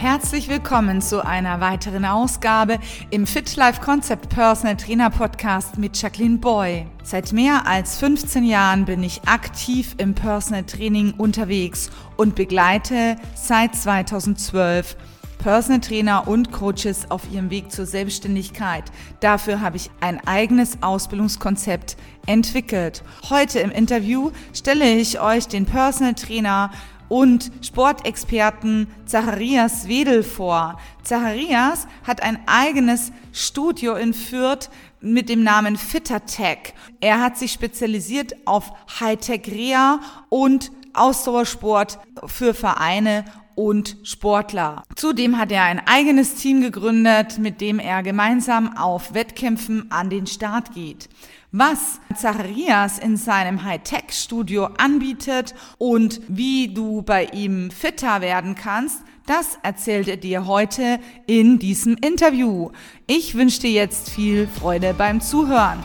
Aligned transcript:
Herzlich 0.00 0.48
willkommen 0.48 1.02
zu 1.02 1.26
einer 1.26 1.60
weiteren 1.60 2.06
Ausgabe 2.06 2.78
im 3.10 3.26
Fit 3.26 3.54
Life 3.56 3.82
Concept 3.82 4.30
Personal 4.30 4.78
Trainer 4.78 5.10
Podcast 5.10 5.76
mit 5.76 6.00
Jacqueline 6.00 6.38
Boy. 6.38 6.86
Seit 7.02 7.34
mehr 7.34 7.66
als 7.66 7.98
15 7.98 8.44
Jahren 8.44 8.86
bin 8.86 9.02
ich 9.02 9.20
aktiv 9.26 9.94
im 9.98 10.14
Personal 10.14 10.64
Training 10.64 11.12
unterwegs 11.18 11.90
und 12.16 12.34
begleite 12.34 13.16
seit 13.34 13.76
2012 13.76 14.96
Personal 15.36 15.82
Trainer 15.82 16.26
und 16.26 16.50
Coaches 16.50 17.10
auf 17.10 17.30
ihrem 17.30 17.50
Weg 17.50 17.70
zur 17.70 17.84
Selbstständigkeit. 17.84 18.84
Dafür 19.20 19.60
habe 19.60 19.76
ich 19.76 19.90
ein 20.00 20.26
eigenes 20.26 20.82
Ausbildungskonzept 20.82 21.98
entwickelt. 22.24 23.02
Heute 23.28 23.58
im 23.58 23.70
Interview 23.70 24.30
stelle 24.54 24.94
ich 24.94 25.20
euch 25.20 25.46
den 25.46 25.66
Personal 25.66 26.14
Trainer 26.14 26.70
und 27.10 27.50
Sportexperten 27.60 28.86
Zacharias 29.04 29.88
Wedel 29.88 30.22
vor. 30.22 30.78
Zacharias 31.02 31.86
hat 32.06 32.22
ein 32.22 32.38
eigenes 32.46 33.12
Studio 33.32 33.96
in 33.96 34.14
Fürth 34.14 34.70
mit 35.00 35.28
dem 35.28 35.42
Namen 35.42 35.76
FitterTech. 35.76 36.72
Er 37.00 37.20
hat 37.20 37.36
sich 37.36 37.52
spezialisiert 37.52 38.36
auf 38.46 38.72
Hightech 39.00 39.48
Reha 39.48 40.00
und 40.28 40.70
Ausdauersport 40.94 41.98
für 42.26 42.54
Vereine 42.54 43.24
und 43.56 43.96
Sportler. 44.04 44.84
Zudem 44.94 45.36
hat 45.36 45.50
er 45.50 45.64
ein 45.64 45.84
eigenes 45.86 46.36
Team 46.36 46.60
gegründet, 46.60 47.38
mit 47.38 47.60
dem 47.60 47.80
er 47.80 48.02
gemeinsam 48.04 48.76
auf 48.76 49.14
Wettkämpfen 49.14 49.90
an 49.90 50.10
den 50.10 50.28
Start 50.28 50.72
geht 50.74 51.08
was 51.52 52.00
Zacharias 52.14 52.98
in 52.98 53.16
seinem 53.16 53.64
Hightech-Studio 53.64 54.68
anbietet 54.78 55.54
und 55.78 56.20
wie 56.28 56.72
du 56.72 57.02
bei 57.02 57.24
ihm 57.26 57.70
fitter 57.70 58.20
werden 58.20 58.54
kannst, 58.54 59.02
das 59.26 59.58
erzählt 59.62 60.08
er 60.08 60.16
dir 60.16 60.46
heute 60.46 60.98
in 61.26 61.58
diesem 61.58 61.96
Interview. 61.96 62.70
Ich 63.06 63.34
wünsche 63.34 63.60
dir 63.60 63.70
jetzt 63.70 64.10
viel 64.10 64.48
Freude 64.48 64.94
beim 64.94 65.20
Zuhören. 65.20 65.78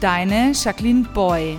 Deine 0.00 0.52
Jacqueline 0.52 1.08
Boy. 1.14 1.56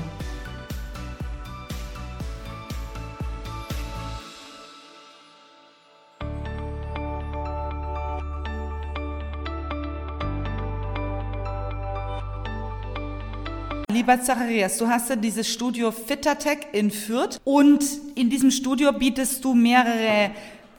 Lieber 13.94 14.20
Zacharias, 14.20 14.80
du 14.80 14.88
hast 14.88 15.12
ja 15.12 15.16
dieses 15.16 15.48
Studio 15.48 15.92
Fittertech 15.92 16.62
in 16.72 16.90
Fürth 16.90 17.40
und 17.44 17.86
in 18.16 18.32
diesem 18.32 18.50
Studio 18.50 18.92
bietest 18.92 19.46
du 19.46 19.54
mehrere 19.54 20.32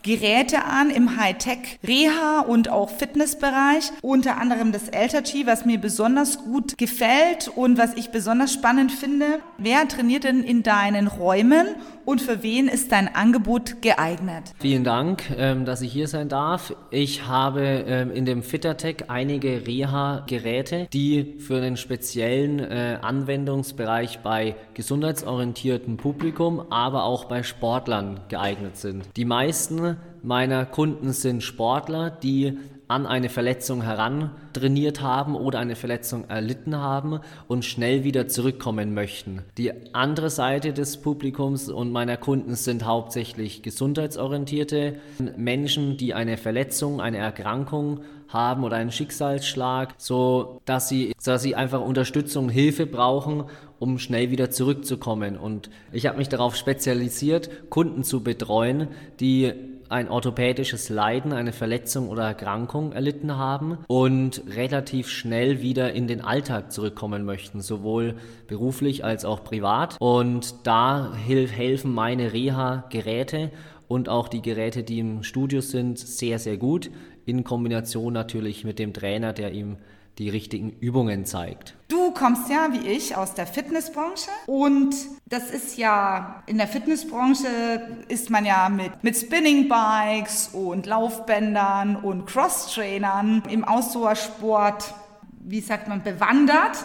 Geräte 0.02 0.64
an 0.64 0.90
im 0.90 1.16
Hightech 1.16 1.78
Reha 1.86 2.40
und 2.40 2.68
auch 2.68 2.90
Fitnessbereich, 2.90 3.92
unter 4.02 4.38
anderem 4.38 4.72
das 4.72 4.88
Elterchi, 4.88 5.46
was 5.46 5.64
mir 5.64 5.78
besonders 5.78 6.38
gut 6.38 6.76
gefällt 6.76 7.48
und 7.54 7.78
was 7.78 7.94
ich 7.94 8.10
besonders 8.10 8.52
spannend 8.52 8.90
finde. 8.90 9.38
Wer 9.58 9.86
trainiert 9.86 10.24
denn 10.24 10.42
in 10.42 10.64
deinen 10.64 11.06
Räumen 11.06 11.68
und 12.04 12.20
für 12.20 12.42
wen 12.42 12.68
ist 12.68 12.92
dein 12.92 13.14
Angebot 13.14 13.82
geeignet? 13.82 14.54
Vielen 14.58 14.84
Dank, 14.84 15.24
ähm, 15.36 15.64
dass 15.64 15.80
ich 15.82 15.92
hier 15.92 16.08
sein 16.08 16.28
darf. 16.28 16.74
Ich 16.90 17.26
habe 17.26 17.62
ähm, 17.86 18.10
in 18.10 18.24
dem 18.24 18.42
Fittertech 18.42 19.08
einige 19.08 19.66
Reha-Geräte, 19.66 20.88
die 20.92 21.36
für 21.38 21.56
einen 21.56 21.76
speziellen 21.76 22.58
äh, 22.60 22.98
Anwendungsbereich 23.00 24.20
bei 24.20 24.56
gesundheitsorientiertem 24.74 25.96
Publikum, 25.96 26.60
aber 26.70 27.04
auch 27.04 27.24
bei 27.24 27.42
Sportlern 27.42 28.20
geeignet 28.28 28.76
sind. 28.76 29.04
Die 29.16 29.24
meisten 29.24 29.96
meiner 30.22 30.64
Kunden 30.64 31.12
sind 31.12 31.42
Sportler, 31.42 32.10
die 32.10 32.58
an 32.94 33.06
eine 33.06 33.28
Verletzung 33.28 33.82
herantrainiert 33.82 35.02
haben 35.02 35.34
oder 35.34 35.58
eine 35.58 35.74
Verletzung 35.74 36.30
erlitten 36.30 36.76
haben 36.76 37.18
und 37.48 37.64
schnell 37.64 38.04
wieder 38.04 38.28
zurückkommen 38.28 38.94
möchten. 38.94 39.42
Die 39.58 39.72
andere 39.92 40.30
Seite 40.30 40.72
des 40.72 40.98
Publikums 40.98 41.68
und 41.68 41.90
meiner 41.90 42.16
Kunden 42.16 42.54
sind 42.54 42.84
hauptsächlich 42.84 43.62
gesundheitsorientierte 43.62 44.94
Menschen, 45.36 45.96
die 45.96 46.14
eine 46.14 46.36
Verletzung, 46.36 47.00
eine 47.00 47.18
Erkrankung 47.18 48.02
haben 48.28 48.62
oder 48.62 48.76
einen 48.76 48.92
Schicksalsschlag, 48.92 49.94
so 49.98 50.60
dass 50.64 50.88
sie, 50.88 51.14
dass 51.24 51.42
sie 51.42 51.56
einfach 51.56 51.80
Unterstützung, 51.80 52.48
Hilfe 52.48 52.86
brauchen, 52.86 53.44
um 53.80 53.98
schnell 53.98 54.30
wieder 54.30 54.50
zurückzukommen. 54.50 55.36
Und 55.36 55.68
ich 55.92 56.06
habe 56.06 56.18
mich 56.18 56.28
darauf 56.28 56.54
spezialisiert, 56.54 57.70
Kunden 57.70 58.04
zu 58.04 58.22
betreuen, 58.22 58.86
die 59.18 59.52
ein 59.94 60.08
orthopädisches 60.08 60.88
Leiden, 60.88 61.32
eine 61.32 61.52
Verletzung 61.52 62.08
oder 62.08 62.24
Erkrankung 62.24 62.92
erlitten 62.92 63.36
haben 63.36 63.78
und 63.86 64.42
relativ 64.48 65.08
schnell 65.08 65.62
wieder 65.62 65.92
in 65.92 66.08
den 66.08 66.20
Alltag 66.20 66.72
zurückkommen 66.72 67.24
möchten, 67.24 67.60
sowohl 67.60 68.16
beruflich 68.48 69.04
als 69.04 69.24
auch 69.24 69.44
privat. 69.44 69.96
Und 70.00 70.66
da 70.66 71.14
helfen 71.14 71.94
meine 71.94 72.32
Reha-Geräte 72.32 73.52
und 73.86 74.08
auch 74.08 74.26
die 74.26 74.42
Geräte, 74.42 74.82
die 74.82 74.98
im 74.98 75.22
Studio 75.22 75.60
sind, 75.60 76.00
sehr, 76.00 76.40
sehr 76.40 76.56
gut. 76.56 76.90
In 77.24 77.44
Kombination 77.44 78.12
natürlich 78.12 78.64
mit 78.64 78.80
dem 78.80 78.94
Trainer, 78.94 79.32
der 79.32 79.52
ihm 79.52 79.76
die 80.18 80.30
richtigen 80.30 80.70
Übungen 80.80 81.26
zeigt. 81.26 81.74
Du 81.88 82.12
kommst 82.12 82.48
ja 82.48 82.68
wie 82.72 82.88
ich 82.88 83.16
aus 83.16 83.34
der 83.34 83.46
Fitnessbranche 83.46 84.30
und 84.46 84.94
das 85.26 85.50
ist 85.50 85.76
ja 85.76 86.42
in 86.46 86.56
der 86.58 86.68
Fitnessbranche 86.68 88.04
ist 88.08 88.30
man 88.30 88.44
ja 88.44 88.68
mit, 88.68 89.02
mit 89.02 89.16
Spinning 89.16 89.68
Bikes 89.68 90.50
und 90.52 90.86
Laufbändern 90.86 91.96
und 91.96 92.26
Cross-Trainern 92.26 93.42
im 93.50 93.64
Ausdauersport, 93.64 94.94
wie 95.40 95.60
sagt 95.60 95.88
man, 95.88 96.02
bewandert. 96.02 96.84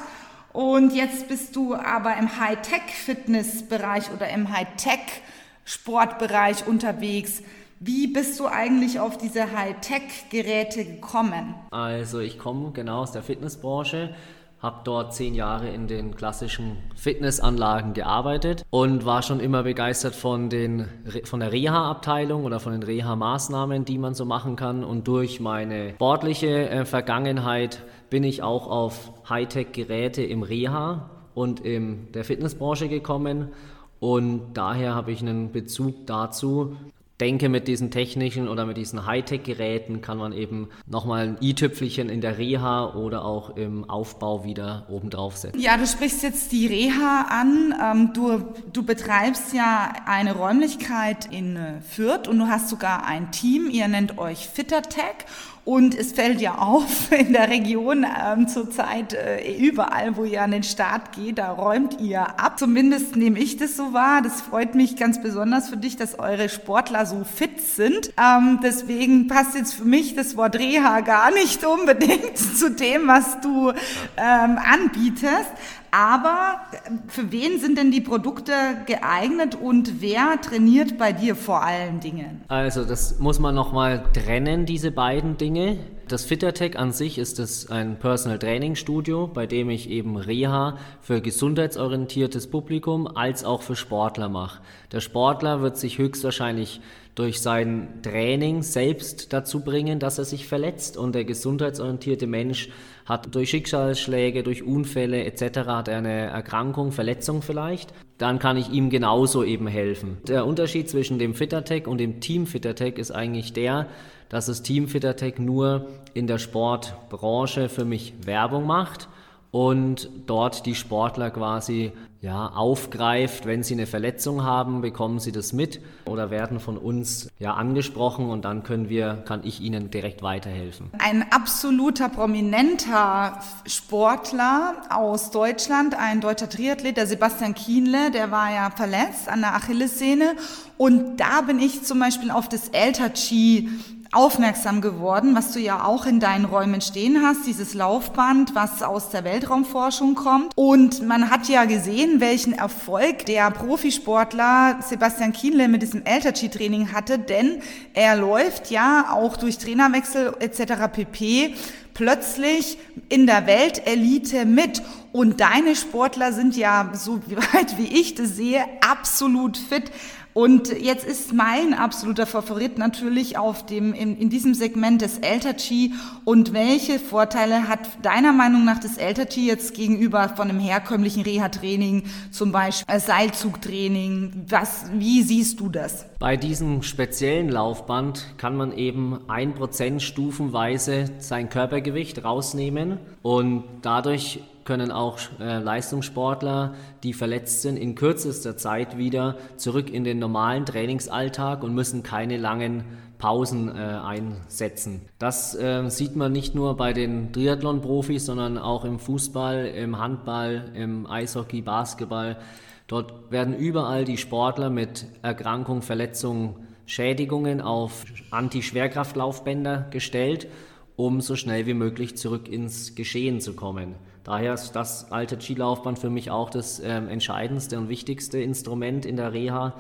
Und 0.52 0.96
jetzt 0.96 1.28
bist 1.28 1.56
du 1.56 1.76
aber 1.76 2.18
im 2.18 2.40
Hightech-Fitnessbereich 2.40 4.10
oder 4.12 4.30
im 4.30 4.52
Hightech-Sportbereich 4.52 6.66
unterwegs. 6.66 7.44
Wie 7.82 8.08
bist 8.08 8.38
du 8.42 8.48
eigentlich 8.48 9.00
auf 9.00 9.18
diese 9.18 9.54
Hightech-Geräte 9.54 10.84
gekommen? 10.84 11.56
Also 11.72 12.20
ich 12.20 12.38
komme 12.38 12.72
genau 12.72 13.04
aus 13.04 13.14
der 13.14 13.24
Fitnessbranche, 13.24 14.14
habe 14.62 14.82
dort 14.84 15.14
zehn 15.14 15.34
Jahre 15.34 15.70
in 15.70 15.88
den 15.88 16.14
klassischen 16.14 16.76
Fitnessanlagen 16.98 17.94
gearbeitet 17.94 18.66
und 18.70 19.06
war 19.06 19.22
schon 19.22 19.40
immer 19.40 19.64
begeistert 19.64 20.14
von, 20.14 20.50
den, 20.50 20.90
von 21.24 21.40
der 21.40 21.54
Reha-Abteilung 21.54 22.44
oder 22.44 22.60
von 22.60 22.74
den 22.74 22.84
Reha-Maßnahmen, 22.84 23.86
die 23.86 23.98
man 23.98 24.14
so 24.14 24.26
machen 24.26 24.58
kann. 24.58 24.84
Und 24.84 25.08
durch 25.08 25.40
meine 25.40 25.92
sportliche 25.92 26.70
äh, 26.70 26.84
Vergangenheit 26.84 27.82
bin 28.10 28.26
ich 28.26 28.44
auch 28.44 28.68
auf 28.68 29.14
Hightech-Geräte 29.30 30.22
im 30.22 30.44
Reha 30.44 31.10
und 31.34 31.62
in 31.62 32.12
der 32.12 32.26
Fitnessbranche 32.26 32.90
gekommen. 32.90 33.54
Und 34.02 34.54
daher 34.54 34.96
habe 34.96 35.14
ich 35.14 35.22
einen 35.22 35.54
Bezug 35.54 36.08
dazu, 36.08 36.76
denke, 37.19 37.50
mit 37.50 37.68
diesen 37.68 37.91
technischen 37.91 38.47
oder 38.47 38.66
mit 38.66 38.78
diesen 38.78 39.06
Hightech-Geräten 39.06 40.02
kann 40.02 40.18
man 40.18 40.31
eben 40.31 40.69
nochmal 40.88 41.28
ein 41.28 41.38
i-Tüpfelchen 41.41 42.09
in 42.09 42.22
der 42.22 42.38
Reha 42.38 42.94
oder 42.94 43.25
auch 43.25 43.57
im 43.57 43.90
Aufbau 43.90 44.46
wieder 44.46 44.85
obendrauf 44.90 45.38
setzen. 45.38 45.59
Ja, 45.59 45.78
du 45.78 45.85
sprichst 45.85 46.24
jetzt 46.24 46.52
die 46.52 46.68
Reha 46.68 47.28
an. 47.30 47.75
Ähm, 47.81 48.13
du, 48.13 48.44
du 48.72 48.84
betreibst 48.84 49.53
ja 49.53 49.94
eine 50.06 50.34
Räumlichkeit 50.34 51.31
in 51.31 51.57
äh, 51.57 51.81
Fürth 51.81 52.28
und 52.28 52.40
du 52.40 52.47
hast 52.47 52.69
sogar 52.69 53.06
ein 53.06 53.31
Team. 53.31 53.69
Ihr 53.69 53.88
nennt 53.88 54.18
euch 54.18 54.47
FitterTech 54.47 55.25
und 55.69 55.94
es 55.94 56.13
fällt 56.13 56.41
ja 56.41 56.56
auf 56.56 57.12
in 57.16 57.31
der 57.31 57.47
Region 57.47 58.03
ähm, 58.03 58.47
zurzeit 58.47 59.13
äh, 59.13 59.56
überall, 59.56 60.18
wo 60.18 60.24
ihr 60.24 60.41
an 60.41 60.50
den 60.50 60.63
Start 60.63 61.12
geht, 61.12 61.38
da 61.38 61.52
räumt 61.52 62.01
ihr 62.01 62.21
ab. 62.39 62.57
Zumindest 62.57 63.16
nehme 63.16 63.38
ich 63.38 63.57
das 63.57 63.77
so 63.77 63.94
wahr. 63.94 64.24
Das 64.24 64.42
freut 64.42 64.74
mich 64.74 64.95
ganz 64.95 65.21
besonders 65.21 65.69
für 65.69 65.77
dich, 65.77 65.95
dass 65.95 66.18
eure 66.18 66.50
Sportler 66.50 67.06
so 67.06 67.24
fit 67.24 67.62
sind. 67.62 68.12
Ähm, 68.18 68.62
deswegen 68.63 69.27
passt 69.27 69.54
jetzt 69.54 69.75
für 69.75 69.86
mich 69.86 70.16
das 70.16 70.36
Wort 70.36 70.56
Reha 70.57 71.01
gar 71.01 71.31
nicht 71.31 71.63
unbedingt 71.80 72.36
zu 72.36 72.72
dem, 72.72 73.07
was 73.07 73.39
du 73.42 73.69
ähm, 73.69 74.57
anbietest. 74.57 75.51
Aber 75.91 76.59
für 77.07 77.31
wen 77.31 77.59
sind 77.59 77.77
denn 77.77 77.91
die 77.91 78.01
Produkte 78.01 78.53
geeignet 78.86 79.56
und 79.56 80.01
wer 80.01 80.39
trainiert 80.41 80.97
bei 80.97 81.13
dir 81.13 81.36
vor 81.36 81.63
allen 81.63 82.00
Dingen? 82.00 82.41
Also 82.47 82.86
das 82.86 83.19
muss 83.19 83.39
man 83.39 83.56
nochmal 83.56 84.03
trennen, 84.13 84.65
diese 84.65 84.91
beiden 84.91 85.38
Dinge. 85.38 85.77
Das 86.10 86.26
Fittertech 86.26 86.76
an 86.76 86.92
sich 86.92 87.20
ist 87.20 87.38
das 87.38 87.70
ein 87.70 88.00
Personal 88.00 88.40
Training 88.40 88.74
Studio, 88.74 89.28
bei 89.28 89.46
dem 89.46 89.70
ich 89.70 89.92
eben 89.92 90.18
Reha 90.18 90.80
für 91.02 91.22
gesundheitsorientiertes 91.22 92.48
Publikum 92.48 93.06
als 93.06 93.44
auch 93.44 93.62
für 93.62 93.76
Sportler 93.76 94.28
mache. 94.28 94.60
Der 94.92 95.02
Sportler 95.02 95.62
wird 95.62 95.78
sich 95.78 96.00
höchstwahrscheinlich 96.00 96.82
durch 97.14 97.42
sein 97.42 98.00
Training 98.02 98.64
selbst 98.64 99.34
dazu 99.34 99.60
bringen, 99.64 100.00
dass 100.00 100.18
er 100.18 100.26
sich 100.26 100.48
verletzt 100.48 100.98
und 100.98 101.14
der 101.14 101.26
gesundheitsorientierte 101.26 102.26
Mensch 102.26 102.70
hat 103.06 103.36
durch 103.36 103.52
Schicksalsschläge, 103.52 104.42
durch 104.42 104.64
Unfälle 104.64 105.24
etc. 105.26 105.60
hat 105.68 105.90
er 105.90 106.00
eine 106.00 106.26
Erkrankung, 106.26 106.92
Verletzung 106.92 107.44
vielleicht, 107.44 107.94
dann 108.19 108.38
kann 108.38 108.57
ich 108.57 108.69
ihm 108.69 108.89
genauso 108.89 109.44
eben 109.44 109.66
helfen. 109.66 110.18
Der 110.27 110.45
Unterschied 110.45 110.89
zwischen 110.89 111.18
dem 111.19 111.33
Fittertech 111.33 111.88
und 111.88 111.98
dem 111.98 112.19
Team 112.19 112.45
Fittertech 112.45 112.98
ist 112.98 113.12
eigentlich 113.12 113.54
der, 113.54 113.88
dass 114.27 114.45
das 114.45 114.62
Team 114.62 114.88
Fittertech 114.88 115.39
nur 115.39 115.88
in 116.13 116.27
der 116.27 116.38
Sportbranche 116.38 117.69
für 117.69 117.86
mich 117.86 118.13
Werbung 118.25 118.68
macht 118.68 119.07
und 119.51 120.10
dort 120.27 120.66
die 120.66 120.75
Sportler 120.75 121.31
quasi 121.31 121.94
ja, 122.21 122.48
aufgreift. 122.48 123.45
Wenn 123.45 123.63
sie 123.63 123.74
eine 123.74 123.88
Verletzung 123.88 124.44
haben, 124.44 124.81
bekommen 124.81 125.19
sie 125.19 125.31
das 125.31 125.54
mit 125.54 125.80
oder 126.06 126.31
werden 126.31 126.60
von 126.60 126.77
uns 126.77 127.30
ja 127.39 127.54
angesprochen 127.54 128.30
und 128.30 128.44
dann 128.44 128.63
können 128.63 128.89
wir, 128.89 129.24
kann 129.25 129.42
ich 129.44 129.62
ihnen 129.62 129.89
direkt 129.89 130.21
weiterhelfen. 130.21 130.92
Ein 131.00 131.31
absoluter 131.31 132.10
prominenter 132.10 133.39
Sportler 133.66 134.81
aus 134.89 135.31
Deutschland, 135.31 135.95
ein 135.98 136.19
deutscher 136.19 136.50
Triathlet, 136.50 136.98
der 136.98 137.07
Sebastian 137.07 137.56
Kienle, 137.56 138.12
der 138.12 138.31
war 138.31 138.51
ja 138.54 138.69
verletzt 138.69 139.30
an 139.30 139.42
der 139.42 139.56
Achillessehne 139.56 140.36
und 140.77 141.18
da 141.18 141.42
bin 141.42 141.60
ich 141.60 141.83
zum 141.83 142.00
Beispiel 142.00 142.31
auf 142.31 142.50
das 142.50 142.69
Elterchi 142.69 143.69
aufmerksam 144.12 144.82
geworden, 144.82 145.36
was 145.36 145.52
du 145.54 145.60
ja 145.60 145.84
auch 145.84 146.06
in 146.06 146.20
deinen 146.20 146.46
Räumen 146.46 146.82
stehen 146.82 147.22
hast, 147.24 147.46
dieses 147.46 147.74
Laufband, 147.76 148.56
was 148.56 148.82
aus 148.82 149.10
der 149.10 149.24
Weltraumforschung 149.24 150.16
kommt. 150.16 150.52
Und 150.56 151.06
man 151.06 151.30
hat 151.30 151.48
ja 151.48 151.66
gesehen, 151.66 152.20
welchen 152.20 152.54
Erfolg 152.54 153.26
der 153.28 153.52
Profisportler 153.52 154.80
Sebastian 154.82 155.32
Kienle 155.32 155.68
mit 155.68 155.84
diesem 155.84 156.04
Elterchi-Training 156.06 156.92
hatte, 156.92 157.20
denn 157.20 157.62
er 157.94 158.16
läuft 158.16 158.72
ja 158.72 159.12
auch 159.14 159.38
durch 159.38 159.60
Trainerwechsel 159.60 160.36
etc. 160.40 160.92
pp 160.92 161.54
plötzlich 161.94 162.78
in 163.10 163.28
der 163.28 163.46
Weltelite 163.46 164.46
mit. 164.46 164.82
Und 165.12 165.42
deine 165.42 165.76
Sportler 165.76 166.32
sind 166.32 166.56
ja, 166.56 166.92
so 166.94 167.20
weit 167.54 167.78
wie 167.78 168.00
ich 168.00 168.16
das 168.16 168.38
sehe, 168.38 168.64
absolut 168.80 169.58
fit. 169.58 169.92
Und 170.39 170.69
jetzt 170.69 171.06
ist 171.06 171.33
mein 171.33 171.74
absoluter 171.74 172.25
Favorit 172.25 172.77
natürlich 172.77 173.38
auf 173.38 173.65
dem, 173.65 173.94
in, 173.94 174.15
in 174.15 174.30
diesem 174.30 174.53
Segment 174.53 175.01
des 175.01 175.18
Elterchi. 175.18 175.91
Und 176.24 176.53
welche 176.53 176.97
Vorteile 176.97 177.68
hat 177.68 177.81
deiner 178.03 178.31
Meinung 178.31 178.63
nach 178.63 178.80
das 178.80 178.95
Elterchi 178.95 179.45
jetzt 179.45 179.74
gegenüber 179.74 180.30
von 180.30 180.50
einem 180.50 180.62
herkömmlichen 180.62 181.24
Reha-Training, 181.24 182.03
zum 182.31 182.53
Beispiel 182.53 183.00
Seilzugtraining? 183.01 184.45
Was, 184.47 184.86
wie 184.94 185.24
siehst 185.24 185.59
du 185.59 185.68
das? 185.68 186.06
Bei 186.19 186.38
diesem 186.38 186.83
speziellen 186.83 187.50
Laufband 187.50 188.25
kann 188.38 188.56
man 188.56 188.71
eben 188.71 189.19
ein 189.27 189.53
Prozent 189.56 190.01
stufenweise 190.01 191.09
sein 191.18 191.50
Körpergewicht 191.50 192.24
rausnehmen 192.24 192.97
und 193.24 193.65
dadurch 193.81 194.39
können 194.69 194.92
auch 194.92 195.18
äh, 195.39 195.57
Leistungssportler, 195.57 196.75
die 197.01 197.13
verletzt 197.13 197.63
sind, 197.63 197.75
in 197.75 197.95
kürzester 197.95 198.56
Zeit 198.56 199.00
wieder 199.00 199.36
zurück 199.57 199.89
in 199.89 200.04
den 200.04 200.19
normalen 200.19 200.68
Trainingsalltag 200.68 201.63
und 201.63 201.74
müssen 201.74 202.04
keine 202.04 202.38
langen 202.38 202.83
Pausen 203.18 203.68
äh, 203.68 203.80
einsetzen. 203.80 205.01
Das 205.18 205.56
äh, 205.56 205.89
sieht 205.89 206.16
man 206.16 206.31
nicht 206.31 206.54
nur 206.54 206.77
bei 206.77 206.94
den 206.94 207.33
Triathlon-Profis, 207.33 208.27
sondern 208.27 208.60
auch 208.60 208.86
im 208.86 209.00
Fußball, 209.00 209.66
im 209.66 209.98
Handball, 209.98 210.72
im 210.75 211.07
Eishockey, 211.07 211.63
Basketball. 211.63 212.38
Dort 212.86 213.31
werden 213.31 213.56
überall 213.57 214.06
die 214.06 214.18
Sportler 214.18 214.69
mit 214.69 215.07
Erkrankung, 215.24 215.81
Verletzungen, 215.81 216.68
Schädigungen 216.86 217.60
auf 217.60 218.06
Anti-Schwerkraftlaufbänder 218.30 219.88
gestellt, 219.89 220.48
um 220.95 221.22
so 221.22 221.36
schnell 221.36 221.65
wie 221.65 221.74
möglich 221.74 222.18
zurück 222.18 222.48
ins 222.48 222.94
Geschehen 222.94 223.42
zu 223.42 223.56
kommen. 223.56 223.95
Daher 224.24 224.54
ist 224.54 224.74
das 224.74 225.12
alte 225.12 225.39
Skilaufband 225.39 226.00
für 226.00 226.10
mich 226.10 226.31
auch 226.31 226.50
das 226.50 226.80
ähm, 226.80 227.07
entscheidendste 227.07 227.77
und 227.77 227.89
wichtigste 227.89 228.39
Instrument 228.39 229.06
in 229.06 229.16
der 229.16 229.33
Reha, 229.33 229.74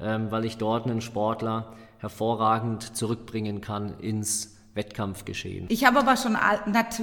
ähm, 0.00 0.30
weil 0.30 0.44
ich 0.44 0.58
dort 0.58 0.86
einen 0.86 1.00
Sportler 1.00 1.72
hervorragend 1.98 2.96
zurückbringen 2.96 3.60
kann 3.60 3.98
ins 4.00 4.55
Wettkampfgeschehen. 4.76 5.66
Ich 5.68 5.84
habe 5.84 5.98
aber 5.98 6.16
schon, 6.16 6.36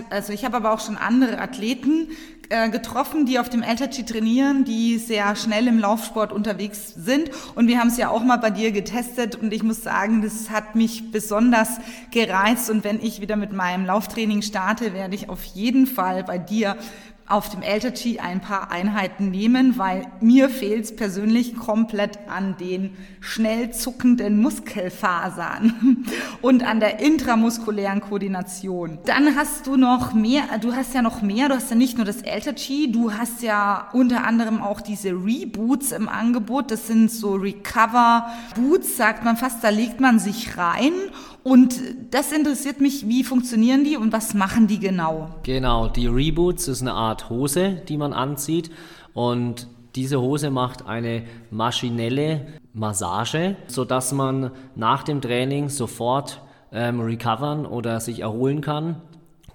also 0.10 0.32
ich 0.32 0.46
habe 0.46 0.58
aber 0.58 0.74
auch 0.74 0.80
schon 0.80 0.98
andere 0.98 1.40
Athleten 1.40 2.10
äh, 2.50 2.70
getroffen, 2.70 3.26
die 3.26 3.40
auf 3.40 3.50
dem 3.50 3.64
LTG 3.64 4.04
trainieren, 4.06 4.64
die 4.64 4.98
sehr 4.98 5.36
schnell 5.36 5.68
im 5.68 5.80
Laufsport 5.80 6.32
unterwegs 6.32 6.94
sind. 6.96 7.32
Und 7.56 7.68
wir 7.68 7.80
haben 7.80 7.88
es 7.88 7.98
ja 7.98 8.10
auch 8.10 8.24
mal 8.24 8.38
bei 8.38 8.52
dir 8.52 8.72
getestet 8.72 9.36
und 9.36 9.54
ich 9.54 9.64
muss 9.64 9.82
sagen, 9.82 10.22
das 10.22 10.50
hat 10.50 10.76
mich 10.76 11.12
besonders 11.12 11.80
gereizt. 12.12 12.70
Und 12.70 12.84
wenn 12.84 13.02
ich 13.02 13.22
wieder 13.22 13.38
mit 13.38 13.54
meinem 13.54 13.86
Lauftraining 13.86 14.42
starte, 14.42 14.94
werde 14.94 15.16
ich 15.16 15.30
auf 15.30 15.44
jeden 15.44 15.88
Fall 15.88 16.24
bei 16.24 16.38
dir 16.38 16.78
auf 17.28 17.50
dem 17.50 17.62
Elterchi 17.62 18.20
ein 18.20 18.42
paar 18.42 18.70
Einheiten 18.70 19.32
nehmen, 19.32 19.78
weil 19.78 20.06
mir 20.20 20.50
fehlt 20.50 20.86
es 20.86 20.96
persönlich 20.96 21.56
komplett 21.56 22.20
an 22.28 22.58
den 22.58 22.92
schnell 23.22 23.72
zuckenden 23.72 24.42
Muskelfasern 24.42 26.06
und 26.42 26.64
an 26.64 26.80
der 26.80 27.00
intramuskulären 27.00 28.02
Koordination. 28.02 29.00
Dann 29.06 29.36
hast 29.38 29.68
du 29.68 29.78
noch 29.78 30.14
mehr, 30.14 30.44
du 30.60 30.74
hast 30.74 30.94
ja 30.94 31.02
noch 31.02 31.22
mehr, 31.22 31.48
du 31.48 31.56
hast 31.56 31.70
ja 31.70 31.78
nicht 31.78 31.98
nur 31.98 32.06
das 32.06 32.22
Elterchi, 32.22 32.92
du 32.92 33.14
hast 33.14 33.42
ja 33.42 33.88
unter 33.94 34.26
anderem 34.26 34.62
auch 34.62 34.82
diese 34.82 35.12
Reboots 35.12 35.94
im 35.94 36.10
Angebot, 36.10 36.72
das 36.72 36.88
sind 36.88 37.10
so 37.10 37.36
Recover 37.36 38.28
Boots, 38.56 38.98
sagt 38.98 39.24
man 39.24 39.38
fast, 39.38 39.64
da 39.64 39.70
legt 39.70 40.02
man 40.02 40.20
sich 40.20 40.58
rein 40.58 40.94
und 41.44 41.76
das 42.12 42.32
interessiert 42.32 42.80
mich, 42.80 43.08
wie 43.08 43.24
funktionieren 43.24 43.84
die 43.84 43.98
und 43.98 44.14
was 44.14 44.34
machen 44.34 44.68
die 44.68 44.80
genau? 44.80 45.30
Genau, 45.44 45.88
die 45.88 46.08
Reboots 46.08 46.68
ist 46.68 46.82
eine 46.82 46.94
Art 46.94 47.30
Hose, 47.30 47.82
die 47.88 47.98
man 47.98 48.14
anzieht 48.14 48.72
und 49.14 49.68
diese 49.96 50.22
Hose 50.22 50.50
macht 50.50 50.88
eine 50.88 51.24
maschinelle 51.52 52.48
Massage, 52.74 53.56
sodass 53.68 54.12
man 54.12 54.52
nach 54.76 55.04
dem 55.04 55.22
Training 55.22 55.70
sofort 55.70 56.42
ähm, 56.72 57.00
recovern 57.00 57.66
oder 57.66 58.00
sich 58.00 58.22
erholen 58.22 58.62
kann 58.62 59.02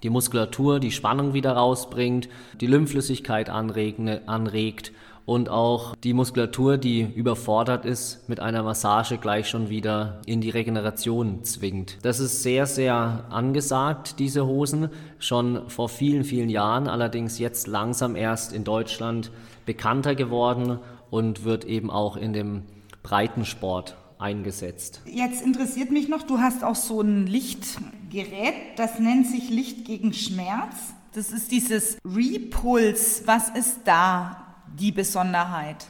die 0.03 0.09
Muskulatur 0.09 0.79
die 0.79 0.91
Spannung 0.91 1.33
wieder 1.33 1.53
rausbringt, 1.53 2.29
die 2.61 2.67
Lymphflüssigkeit 2.67 3.49
anregt, 3.49 3.99
anregt 4.27 4.91
und 5.29 5.47
auch 5.47 5.95
die 5.97 6.13
Muskulatur, 6.13 6.79
die 6.79 7.01
überfordert 7.01 7.85
ist, 7.85 8.27
mit 8.27 8.39
einer 8.39 8.63
Massage 8.63 9.19
gleich 9.19 9.47
schon 9.47 9.69
wieder 9.69 10.23
in 10.25 10.41
die 10.41 10.49
Regeneration 10.49 11.43
zwingt. 11.43 11.99
Das 12.01 12.19
ist 12.19 12.41
sehr, 12.41 12.65
sehr 12.65 13.25
angesagt, 13.29 14.17
diese 14.17 14.47
Hosen, 14.47 14.89
schon 15.19 15.69
vor 15.69 15.87
vielen, 15.87 16.23
vielen 16.23 16.49
Jahren, 16.49 16.87
allerdings 16.87 17.37
jetzt 17.37 17.67
langsam 17.67 18.15
erst 18.15 18.53
in 18.53 18.63
Deutschland 18.63 19.29
bekannter 19.67 20.15
geworden 20.15 20.79
und 21.11 21.43
wird 21.43 21.63
eben 21.63 21.91
auch 21.91 22.17
in 22.17 22.33
dem 22.33 22.63
Breitensport 23.03 23.97
eingesetzt. 24.17 25.03
Jetzt 25.05 25.43
interessiert 25.43 25.91
mich 25.91 26.09
noch, 26.09 26.23
du 26.23 26.39
hast 26.39 26.63
auch 26.63 26.73
so 26.73 27.01
ein 27.01 27.27
Lichtgerät, 27.27 28.55
das 28.77 28.97
nennt 28.97 29.27
sich 29.27 29.51
Licht 29.51 29.85
gegen 29.85 30.11
Schmerz. 30.11 30.95
Das 31.13 31.31
ist 31.31 31.51
dieses 31.51 31.99
Repulse. 32.03 33.27
Was 33.27 33.49
ist 33.49 33.81
da 33.85 34.48
die 34.77 34.91
Besonderheit? 34.91 35.87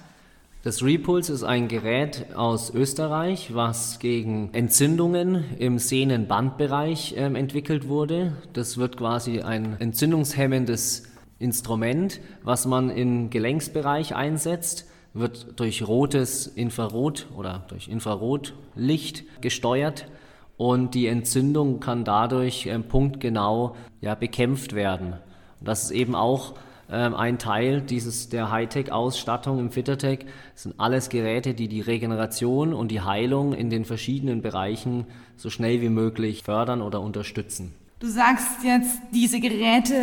Das 0.61 0.83
Repulse 0.83 1.31
ist 1.31 1.43
ein 1.43 1.69
Gerät 1.69 2.35
aus 2.35 2.73
Österreich, 2.73 3.53
was 3.53 3.99
gegen 3.99 4.53
Entzündungen 4.53 5.45
im 5.57 5.79
Sehnenbandbereich 5.79 7.13
äh, 7.13 7.25
entwickelt 7.25 7.87
wurde. 7.87 8.33
Das 8.51 8.77
wird 8.77 8.97
quasi 8.97 9.41
ein 9.41 9.77
entzündungshemmendes 9.79 11.03
Instrument, 11.39 12.19
was 12.43 12.65
man 12.65 12.89
im 12.89 13.29
Gelenksbereich 13.29 14.15
einsetzt, 14.15 14.85
wird 15.13 15.59
durch 15.59 15.87
rotes 15.87 16.47
Infrarot 16.47 17.27
oder 17.35 17.63
durch 17.69 17.87
Infrarotlicht 17.87 19.23
gesteuert 19.41 20.07
und 20.57 20.93
die 20.93 21.07
Entzündung 21.07 21.79
kann 21.79 22.03
dadurch 22.03 22.65
äh, 22.65 22.77
punktgenau 22.79 23.77
ja, 24.01 24.13
bekämpft 24.13 24.73
werden. 24.73 25.13
Und 25.59 25.67
das 25.67 25.83
ist 25.85 25.91
eben 25.91 26.15
auch 26.15 26.55
ähm, 26.91 27.15
ein 27.15 27.37
Teil 27.39 27.81
dieses, 27.81 28.29
der 28.29 28.51
Hightech-Ausstattung 28.51 29.59
im 29.59 29.71
Fittertech. 29.71 30.25
Das 30.53 30.63
sind 30.63 30.79
alles 30.79 31.09
Geräte, 31.09 31.53
die 31.53 31.67
die 31.67 31.81
Regeneration 31.81 32.73
und 32.73 32.89
die 32.89 33.01
Heilung 33.01 33.53
in 33.53 33.69
den 33.69 33.85
verschiedenen 33.85 34.41
Bereichen 34.41 35.05
so 35.37 35.49
schnell 35.49 35.81
wie 35.81 35.89
möglich 35.89 36.43
fördern 36.43 36.81
oder 36.81 37.01
unterstützen. 37.01 37.73
Du 38.01 38.07
sagst 38.07 38.63
jetzt, 38.63 38.97
diese 39.13 39.41
Geräte 39.41 39.93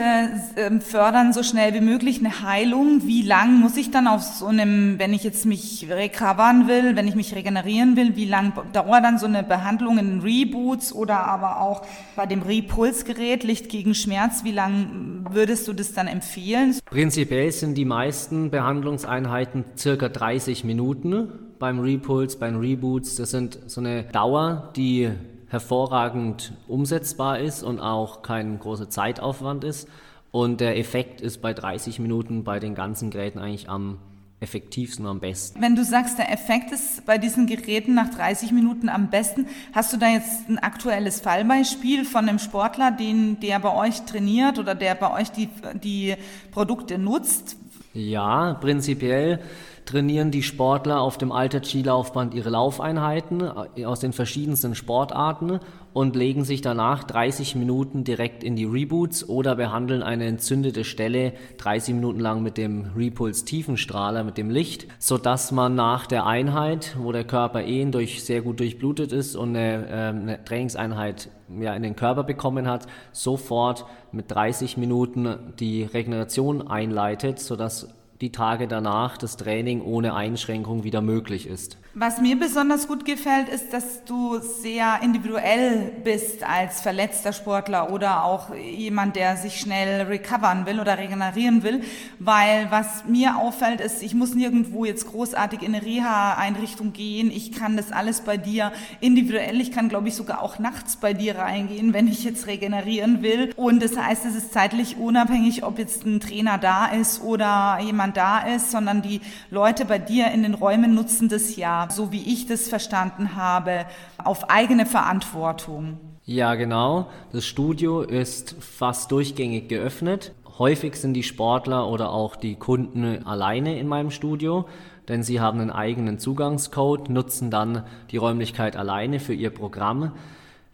ähm, 0.57 0.83
fördern 0.83 1.33
so 1.33 1.43
schnell 1.43 1.73
wie 1.73 1.81
möglich 1.81 2.19
eine 2.19 2.43
Heilung. 2.43 3.07
Wie 3.07 3.23
lang 3.23 3.59
muss 3.59 3.79
ich 3.79 3.91
dann 3.91 4.07
auf 4.07 4.21
so 4.21 4.49
einem, 4.49 4.99
wenn 4.99 5.15
ich 5.15 5.25
jetzt 5.25 5.47
mich 5.47 5.87
recovern 5.89 6.69
will, 6.69 6.95
wenn 6.95 7.09
ich 7.09 7.15
mich 7.15 7.35
regenerieren 7.35 7.97
will, 7.97 8.15
wie 8.15 8.27
lang 8.27 8.53
dauert 8.75 9.03
dann 9.03 9.19
so 9.19 9.25
eine 9.25 9.43
Behandlung 9.43 9.97
in 9.97 10.21
Reboots 10.21 10.93
oder 10.93 11.27
aber 11.27 11.63
auch 11.63 11.87
bei 12.17 12.27
dem 12.27 12.43
Repulsgerät 12.43 13.45
Licht 13.45 13.71
gegen 13.71 13.95
Schmerz? 13.95 14.45
Wie 14.45 14.53
lang 14.53 15.25
würdest 15.31 15.67
du 15.67 15.73
das 15.73 15.95
dann 15.95 16.07
empfehlen? 16.07 16.77
Prinzipiell 16.85 17.51
sind 17.51 17.79
die 17.79 17.87
meisten 17.87 18.51
Behandlungseinheiten 18.51 19.65
circa 19.75 20.11
30 20.11 20.65
Minuten 20.65 21.29
beim 21.59 21.81
Repuls, 21.81 22.37
beim 22.37 22.59
Reboots. 22.59 23.17
Das 23.17 23.31
sind 23.31 23.59
so 23.69 23.81
eine 23.81 24.03
Dauer, 24.03 24.71
die 24.77 25.13
hervorragend 25.49 26.53
umsetzbar 26.69 27.39
ist 27.39 27.63
und 27.63 27.81
auch 27.81 28.23
kein 28.23 28.59
großer 28.59 28.91
Zeitaufwand 28.91 29.65
ist. 29.65 29.89
Und 30.33 30.61
der 30.61 30.79
Effekt 30.79 31.21
ist 31.21 31.41
bei 31.41 31.55
30 31.55 31.99
Minuten 31.99 32.45
bei 32.45 32.59
den 32.59 32.75
ganzen 32.75 33.11
Geräten 33.11 33.39
eigentlich 33.39 33.69
am 33.69 33.99
effektivsten 34.41 35.07
und 35.07 35.11
am 35.13 35.21
besten. 35.21 35.63
Wenn 35.63 35.77
du 35.77 35.85
sagst, 35.85 36.19
der 36.19 36.31
Effekt 36.31 36.71
ist 36.71 37.07
bei 37.07 37.17
diesen 37.17 37.47
Geräten 37.47 37.95
nach 37.95 38.11
30 38.11 38.53
Minuten 38.53 38.89
am 38.89 39.09
besten, 39.09 39.47
hast 39.73 39.93
du 39.93 39.97
da 39.97 40.09
jetzt 40.09 40.49
ein 40.49 40.59
aktuelles 40.59 41.21
Fallbeispiel 41.21 42.05
von 42.05 42.29
einem 42.29 42.39
Sportler, 42.39 42.91
den, 42.91 43.41
der 43.41 43.59
bei 43.61 43.75
euch 43.75 44.03
trainiert 44.03 44.59
oder 44.59 44.75
der 44.75 44.95
bei 44.95 45.13
euch 45.13 45.31
die, 45.31 45.49
die 45.83 46.17
Produkte 46.51 46.99
nutzt? 46.99 47.57
Ja, 47.95 48.55
prinzipiell 48.61 49.41
trainieren 49.87 50.31
die 50.31 50.43
Sportler 50.43 51.01
auf 51.01 51.17
dem 51.17 51.33
Alter 51.33 51.63
Skilaufband 51.63 52.35
ihre 52.35 52.51
Laufeinheiten 52.51 53.43
äh, 53.77 53.85
aus 53.87 54.01
den 54.01 54.13
verschiedensten 54.13 54.75
Sportarten 54.75 55.61
und 55.93 56.15
legen 56.15 56.45
sich 56.45 56.61
danach 56.61 57.05
30 57.05 57.55
Minuten 57.55 58.05
direkt 58.05 58.45
in 58.45 58.57
die 58.57 58.67
Reboots 58.67 59.27
oder 59.27 59.57
behandeln 59.57 60.03
eine 60.03 60.27
entzündete 60.27 60.85
Stelle 60.85 61.33
30 61.59 61.95
Minuten 61.95 62.21
lang 62.21 62.43
mit 62.43 62.59
dem 62.59 62.91
Repuls 62.95 63.45
Tiefenstrahler, 63.45 64.23
mit 64.23 64.37
dem 64.37 64.51
Licht, 64.51 64.89
sodass 64.99 65.53
man 65.53 65.75
nach 65.75 66.07
der 66.07 66.27
Einheit, 66.27 66.97
wo 66.99 67.13
der 67.13 67.25
Körper 67.25 67.63
eh 67.63 67.85
durch, 67.87 68.25
sehr 68.25 68.43
gut 68.43 68.61
durchblutet 68.61 69.13
ist 69.13 69.37
und 69.37 69.57
eine, 69.57 69.89
äh, 69.89 69.93
eine 70.09 70.45
Trainingseinheit 70.45 71.31
ja, 71.61 71.75
in 71.75 71.83
den 71.85 71.95
Körper 71.95 72.25
bekommen 72.25 72.67
hat, 72.67 72.87
sofort 73.13 73.87
mit 74.11 74.31
30 74.31 74.77
Minuten 74.77 75.55
die 75.61 75.85
Regeneration 75.85 76.67
einleitet, 76.67 77.39
sodass 77.39 77.89
die 78.21 78.33
Tage 78.33 78.69
danach 78.69 79.19
das 79.19 79.37
Training 79.37 79.83
ohne 79.83 80.15
Einschränkung 80.15 80.85
wieder 80.85 81.03
möglich 81.03 81.47
ist. 81.47 81.79
Was 81.99 82.21
mir 82.21 82.39
besonders 82.39 82.89
gut 82.89 83.07
gefällt, 83.07 83.49
ist, 83.49 83.73
dass 83.73 84.05
du 84.05 84.39
sehr 84.39 85.01
individuell 85.03 85.93
bist 86.05 86.47
als 86.47 86.83
verletzter 86.83 87.33
Sportler 87.33 87.91
oder 87.91 88.23
auch 88.25 88.55
jemand, 88.55 89.17
der 89.17 89.39
sich 89.39 89.59
schnell 89.59 90.03
recovern 90.03 90.67
will 90.67 90.79
oder 90.79 90.99
regenerieren 90.99 91.63
will, 91.63 91.81
weil 92.19 92.71
was 92.71 93.07
mir 93.07 93.39
auffällt, 93.39 93.81
ist, 93.81 94.03
ich 94.03 94.13
muss 94.13 94.35
nirgendwo 94.35 94.85
jetzt 94.85 95.11
großartig 95.11 95.63
in 95.63 95.75
eine 95.75 95.87
Reha-Einrichtung 95.87 96.93
gehen. 96.93 97.31
Ich 97.31 97.53
kann 97.53 97.79
das 97.79 97.93
alles 97.93 98.21
bei 98.21 98.37
dir 98.37 98.73
individuell. 99.01 99.59
Ich 99.63 99.73
kann, 99.73 99.89
glaube 99.89 100.09
ich, 100.09 100.17
sogar 100.17 100.43
auch 100.43 100.59
nachts 100.59 100.97
bei 100.97 101.15
dir 101.15 101.39
reingehen, 101.39 101.95
wenn 101.95 102.09
ich 102.09 102.25
jetzt 102.25 102.47
regenerieren 102.47 103.23
will. 103.23 103.55
Und 103.57 103.83
das 103.83 103.97
heißt, 103.97 104.27
es 104.27 104.35
ist 104.35 104.53
zeitlich 104.53 104.99
unabhängig, 104.99 105.65
ob 105.65 105.79
jetzt 105.79 106.05
ein 106.05 106.21
Trainer 106.21 106.59
da 106.59 106.89
ist 106.89 107.23
oder 107.23 107.79
jemand 107.81 108.19
da 108.19 108.41
ist, 108.41 108.71
sondern 108.71 109.01
die 109.01 109.23
Leute 109.51 109.87
bei 109.87 109.99
dir 109.99 110.31
in 110.31 110.43
den 110.43 110.53
Räumen 110.53 110.95
nutzen 110.95 111.31
das 111.31 111.57
so 111.93 112.13
wie 112.13 112.23
ich 112.33 112.47
das 112.47 112.69
verstanden 112.69 113.37
habe, 113.37 113.87
auf 114.23 114.51
eigene 114.51 114.87
Verantwortung. 114.87 115.99
Ja, 116.25 116.57
genau. 116.57 117.07
Das 117.33 117.47
Studio 117.47 118.03
ist 118.03 118.57
fast 118.59 119.13
durchgängig 119.13 119.69
geöffnet. 119.69 120.33
Häufig 120.59 120.97
sind 120.97 121.15
die 121.15 121.23
Sportler 121.23 121.89
oder 121.89 122.11
auch 122.11 122.35
die 122.35 122.57
Kunden 122.57 123.25
alleine 123.25 123.79
in 123.79 123.87
meinem 123.87 124.11
Studio, 124.11 124.67
denn 125.07 125.23
sie 125.23 125.39
haben 125.41 125.61
einen 125.61 125.71
eigenen 125.71 126.19
Zugangscode, 126.19 127.11
nutzen 127.11 127.51
dann 127.51 127.85
die 128.11 128.17
Räumlichkeit 128.17 128.75
alleine 128.75 129.21
für 129.21 129.35
ihr 129.35 129.51
Programm, 129.51 130.13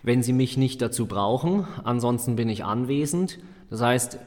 wenn 0.03 0.23
sie 0.23 0.33
mich 0.33 0.57
nicht 0.57 0.81
dazu 0.81 1.07
brauchen. 1.07 1.67
Ansonsten 1.85 2.37
bin 2.37 2.49
ich 2.49 2.65
anwesend. 2.65 3.39
Das 3.69 3.83
heißt, 3.83 4.19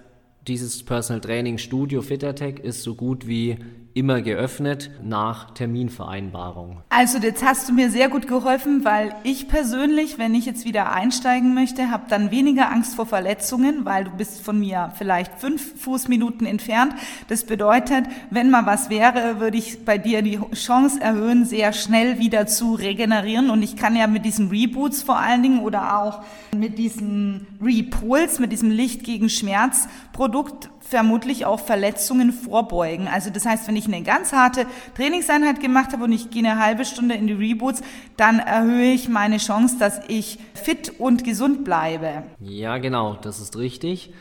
dieses 0.47 0.83
Personal 0.83 1.21
Training 1.21 1.57
Studio 1.57 2.01
FitterTech 2.01 2.59
ist 2.59 2.83
so 2.83 2.93
gut 2.93 3.25
wie 3.25 3.57
immer 3.95 4.21
geöffnet 4.21 4.91
nach 5.01 5.51
Terminvereinbarung. 5.51 6.81
Also 6.89 7.17
jetzt 7.17 7.45
hast 7.45 7.69
du 7.69 7.73
mir 7.73 7.89
sehr 7.89 8.09
gut 8.09 8.27
geholfen, 8.27 8.83
weil 8.83 9.15
ich 9.23 9.47
persönlich, 9.47 10.17
wenn 10.17 10.35
ich 10.35 10.45
jetzt 10.45 10.65
wieder 10.65 10.91
einsteigen 10.91 11.53
möchte, 11.53 11.89
habe 11.89 12.03
dann 12.09 12.29
weniger 12.29 12.69
Angst 12.69 12.95
vor 12.95 13.05
Verletzungen, 13.05 13.85
weil 13.85 14.03
du 14.03 14.11
bist 14.11 14.41
von 14.41 14.59
mir 14.59 14.91
vielleicht 14.97 15.39
fünf 15.39 15.81
Fußminuten 15.81 16.45
entfernt. 16.45 16.93
Das 17.29 17.45
bedeutet, 17.45 18.05
wenn 18.29 18.51
mal 18.51 18.65
was 18.65 18.89
wäre, 18.89 19.39
würde 19.39 19.57
ich 19.57 19.85
bei 19.85 19.97
dir 19.97 20.21
die 20.21 20.41
Chance 20.53 20.99
erhöhen, 20.99 21.45
sehr 21.45 21.71
schnell 21.71 22.19
wieder 22.19 22.47
zu 22.47 22.73
regenerieren. 22.73 23.49
Und 23.49 23.63
ich 23.63 23.77
kann 23.77 23.95
ja 23.95 24.07
mit 24.07 24.25
diesen 24.25 24.49
Reboots 24.49 25.03
vor 25.03 25.19
allen 25.19 25.41
Dingen 25.41 25.59
oder 25.59 25.97
auch 26.01 26.21
mit 26.53 26.77
diesem 26.77 27.47
Repuls, 27.63 28.39
mit 28.39 28.51
diesem 28.51 28.71
Licht 28.71 29.05
gegen 29.05 29.29
Schmerz 29.29 29.87
Produkt 30.11 30.69
vermutlich 30.87 31.45
auch 31.45 31.59
Verletzungen 31.59 32.31
vorbeugen. 32.31 33.07
Also 33.07 33.29
das 33.31 33.45
heißt, 33.45 33.67
wenn 33.67 33.75
ich 33.75 33.84
eine 33.87 34.03
ganz 34.03 34.33
harte 34.33 34.65
Trainingseinheit 34.95 35.59
gemacht 35.59 35.93
habe 35.93 36.03
und 36.03 36.11
ich 36.11 36.29
gehe 36.29 36.43
eine 36.43 36.59
halbe 36.59 36.85
Stunde 36.85 37.15
in 37.15 37.27
die 37.27 37.33
Reboots, 37.33 37.81
dann 38.17 38.39
erhöhe 38.39 38.93
ich 38.93 39.09
meine 39.09 39.37
Chance, 39.37 39.77
dass 39.79 40.01
ich 40.07 40.39
fit 40.53 40.93
und 40.99 41.23
gesund 41.23 41.63
bleibe. 41.63 42.23
Ja, 42.39 42.77
genau, 42.77 43.17
das 43.21 43.39
ist 43.39 43.57
richtig. 43.57 44.11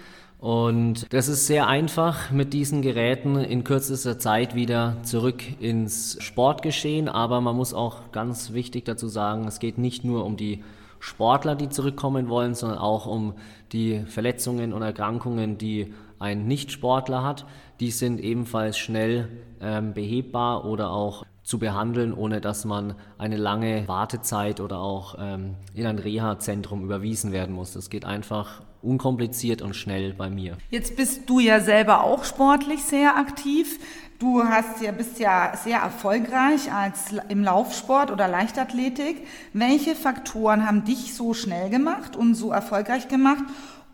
Und 0.44 1.10
das 1.10 1.28
ist 1.28 1.46
sehr 1.46 1.68
einfach 1.68 2.30
mit 2.30 2.52
diesen 2.52 2.82
Geräten 2.82 3.36
in 3.36 3.64
kürzester 3.64 4.18
Zeit 4.18 4.54
wieder 4.54 4.98
zurück 5.02 5.42
ins 5.58 6.18
Sportgeschehen. 6.20 7.08
Aber 7.08 7.40
man 7.40 7.56
muss 7.56 7.72
auch 7.72 8.12
ganz 8.12 8.52
wichtig 8.52 8.84
dazu 8.84 9.08
sagen, 9.08 9.46
es 9.46 9.58
geht 9.58 9.78
nicht 9.78 10.04
nur 10.04 10.26
um 10.26 10.36
die 10.36 10.62
Sportler, 11.00 11.54
die 11.54 11.70
zurückkommen 11.70 12.28
wollen, 12.28 12.54
sondern 12.54 12.78
auch 12.78 13.06
um 13.06 13.32
die 13.72 14.00
Verletzungen 14.06 14.74
und 14.74 14.82
Erkrankungen, 14.82 15.56
die 15.56 15.94
ein 16.18 16.46
Nichtsportler 16.46 17.22
hat. 17.22 17.46
Die 17.80 17.90
sind 17.90 18.20
ebenfalls 18.20 18.76
schnell 18.76 19.28
ähm, 19.64 19.94
behebbar 19.94 20.64
oder 20.64 20.90
auch 20.90 21.24
zu 21.42 21.58
behandeln, 21.58 22.14
ohne 22.14 22.40
dass 22.40 22.64
man 22.64 22.94
eine 23.18 23.36
lange 23.36 23.86
Wartezeit 23.86 24.60
oder 24.60 24.78
auch 24.78 25.16
ähm, 25.18 25.56
in 25.74 25.86
ein 25.86 25.98
Reha-Zentrum 25.98 26.82
überwiesen 26.82 27.32
werden 27.32 27.54
muss. 27.54 27.72
Das 27.72 27.90
geht 27.90 28.04
einfach 28.04 28.62
unkompliziert 28.82 29.62
und 29.62 29.74
schnell 29.74 30.14
bei 30.14 30.30
mir. 30.30 30.56
Jetzt 30.70 30.96
bist 30.96 31.28
du 31.28 31.40
ja 31.40 31.60
selber 31.60 32.04
auch 32.04 32.24
sportlich 32.24 32.82
sehr 32.82 33.16
aktiv. 33.16 33.78
Du 34.18 34.44
hast 34.44 34.80
ja, 34.80 34.92
bist 34.92 35.18
ja 35.18 35.54
sehr 35.56 35.78
erfolgreich 35.78 36.72
als 36.72 37.14
im 37.28 37.42
Laufsport 37.42 38.10
oder 38.10 38.28
Leichtathletik. 38.28 39.26
Welche 39.52 39.94
Faktoren 39.94 40.66
haben 40.66 40.84
dich 40.84 41.14
so 41.14 41.34
schnell 41.34 41.68
gemacht 41.68 42.16
und 42.16 42.34
so 42.34 42.52
erfolgreich 42.52 43.08
gemacht? 43.08 43.44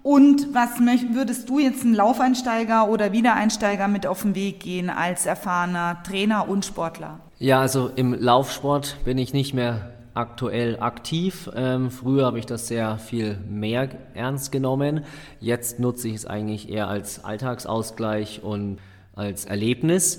Und 0.03 0.55
was 0.55 0.81
würdest 0.81 1.49
du 1.49 1.59
jetzt 1.59 1.85
einen 1.85 1.95
Laufeinsteiger 1.95 2.89
oder 2.89 3.13
Wiedereinsteiger 3.13 3.87
mit 3.87 4.07
auf 4.07 4.23
den 4.23 4.35
Weg 4.35 4.61
gehen 4.61 4.89
als 4.89 5.27
erfahrener 5.27 6.03
Trainer 6.03 6.49
und 6.49 6.65
Sportler? 6.65 7.21
Ja, 7.39 7.61
also 7.61 7.91
im 7.95 8.15
Laufsport 8.15 8.97
bin 9.05 9.19
ich 9.19 9.33
nicht 9.35 9.53
mehr 9.53 9.93
aktuell 10.15 10.81
aktiv. 10.81 11.51
Ähm, 11.55 11.91
früher 11.91 12.27
habe 12.27 12.39
ich 12.39 12.47
das 12.47 12.69
sehr 12.69 12.99
viel 12.99 13.39
mehr 13.49 13.89
ernst 14.15 14.53
genommen. 14.53 15.05
Jetzt 15.39 15.79
nutze 15.79 16.09
ich 16.09 16.15
es 16.15 16.27
eigentlich 16.27 16.71
eher 16.71 16.89
als 16.89 17.25
Alltagsausgleich 17.25 18.43
und 18.43 18.79
als 19.15 19.45
Erlebnis. 19.45 20.19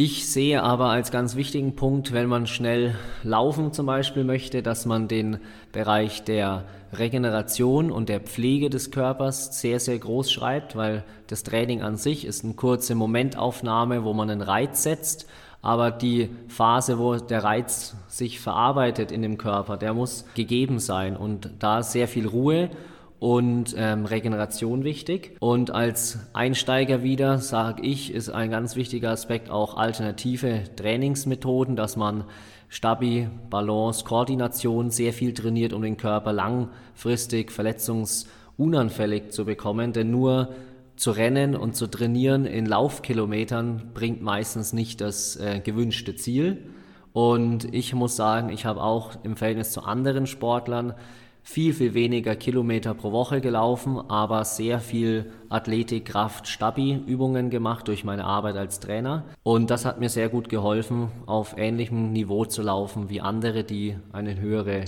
Ich 0.00 0.30
sehe 0.30 0.62
aber 0.62 0.90
als 0.90 1.10
ganz 1.10 1.34
wichtigen 1.34 1.74
Punkt, 1.74 2.12
wenn 2.12 2.28
man 2.28 2.46
schnell 2.46 2.94
laufen 3.24 3.72
zum 3.72 3.86
Beispiel 3.86 4.22
möchte, 4.22 4.62
dass 4.62 4.86
man 4.86 5.08
den 5.08 5.40
Bereich 5.72 6.22
der 6.22 6.66
Regeneration 6.92 7.90
und 7.90 8.08
der 8.08 8.20
Pflege 8.20 8.70
des 8.70 8.92
Körpers 8.92 9.60
sehr, 9.60 9.80
sehr 9.80 9.98
groß 9.98 10.30
schreibt, 10.30 10.76
weil 10.76 11.02
das 11.26 11.42
Training 11.42 11.82
an 11.82 11.96
sich 11.96 12.26
ist 12.26 12.44
eine 12.44 12.54
kurze 12.54 12.94
Momentaufnahme, 12.94 14.04
wo 14.04 14.14
man 14.14 14.30
einen 14.30 14.40
Reiz 14.40 14.84
setzt, 14.84 15.26
aber 15.62 15.90
die 15.90 16.30
Phase, 16.46 17.00
wo 17.00 17.16
der 17.16 17.42
Reiz 17.42 17.96
sich 18.06 18.38
verarbeitet 18.38 19.10
in 19.10 19.22
dem 19.22 19.36
Körper, 19.36 19.76
der 19.76 19.94
muss 19.94 20.26
gegeben 20.36 20.78
sein. 20.78 21.16
Und 21.16 21.50
da 21.58 21.82
sehr 21.82 22.06
viel 22.06 22.28
Ruhe 22.28 22.70
und 23.20 23.74
ähm, 23.76 24.04
Regeneration 24.04 24.84
wichtig. 24.84 25.36
Und 25.40 25.70
als 25.70 26.18
Einsteiger 26.32 27.02
wieder, 27.02 27.38
sage 27.38 27.82
ich, 27.82 28.12
ist 28.12 28.30
ein 28.30 28.50
ganz 28.50 28.76
wichtiger 28.76 29.10
Aspekt 29.10 29.50
auch 29.50 29.76
alternative 29.76 30.62
Trainingsmethoden, 30.76 31.74
dass 31.74 31.96
man 31.96 32.24
Stabi, 32.68 33.28
Balance, 33.50 34.04
Koordination 34.04 34.90
sehr 34.90 35.12
viel 35.12 35.32
trainiert, 35.32 35.72
um 35.72 35.82
den 35.82 35.96
Körper 35.96 36.32
langfristig 36.32 37.50
verletzungsunanfällig 37.50 39.30
zu 39.30 39.44
bekommen. 39.44 39.92
Denn 39.92 40.10
nur 40.10 40.50
zu 40.94 41.10
rennen 41.10 41.56
und 41.56 41.76
zu 41.76 41.86
trainieren 41.86 42.44
in 42.44 42.66
Laufkilometern 42.66 43.90
bringt 43.94 44.20
meistens 44.20 44.72
nicht 44.72 45.00
das 45.00 45.36
äh, 45.36 45.60
gewünschte 45.60 46.14
Ziel. 46.14 46.64
Und 47.12 47.72
ich 47.74 47.94
muss 47.94 48.16
sagen, 48.16 48.50
ich 48.50 48.64
habe 48.64 48.82
auch 48.82 49.12
im 49.24 49.36
Verhältnis 49.36 49.72
zu 49.72 49.82
anderen 49.82 50.26
Sportlern 50.26 50.94
viel, 51.42 51.72
viel 51.72 51.94
weniger 51.94 52.36
Kilometer 52.36 52.94
pro 52.94 53.12
Woche 53.12 53.40
gelaufen, 53.40 53.98
aber 54.08 54.44
sehr 54.44 54.80
viel 54.80 55.32
Athletik, 55.48 56.06
Kraft, 56.06 56.46
Stabi-Übungen 56.46 57.50
gemacht 57.50 57.88
durch 57.88 58.04
meine 58.04 58.24
Arbeit 58.24 58.56
als 58.56 58.80
Trainer. 58.80 59.24
Und 59.42 59.70
das 59.70 59.84
hat 59.84 59.98
mir 59.98 60.08
sehr 60.10 60.28
gut 60.28 60.48
geholfen, 60.48 61.08
auf 61.26 61.54
ähnlichem 61.56 62.12
Niveau 62.12 62.44
zu 62.44 62.62
laufen 62.62 63.08
wie 63.08 63.20
andere, 63.20 63.64
die 63.64 63.96
eine 64.12 64.38
höhere 64.38 64.84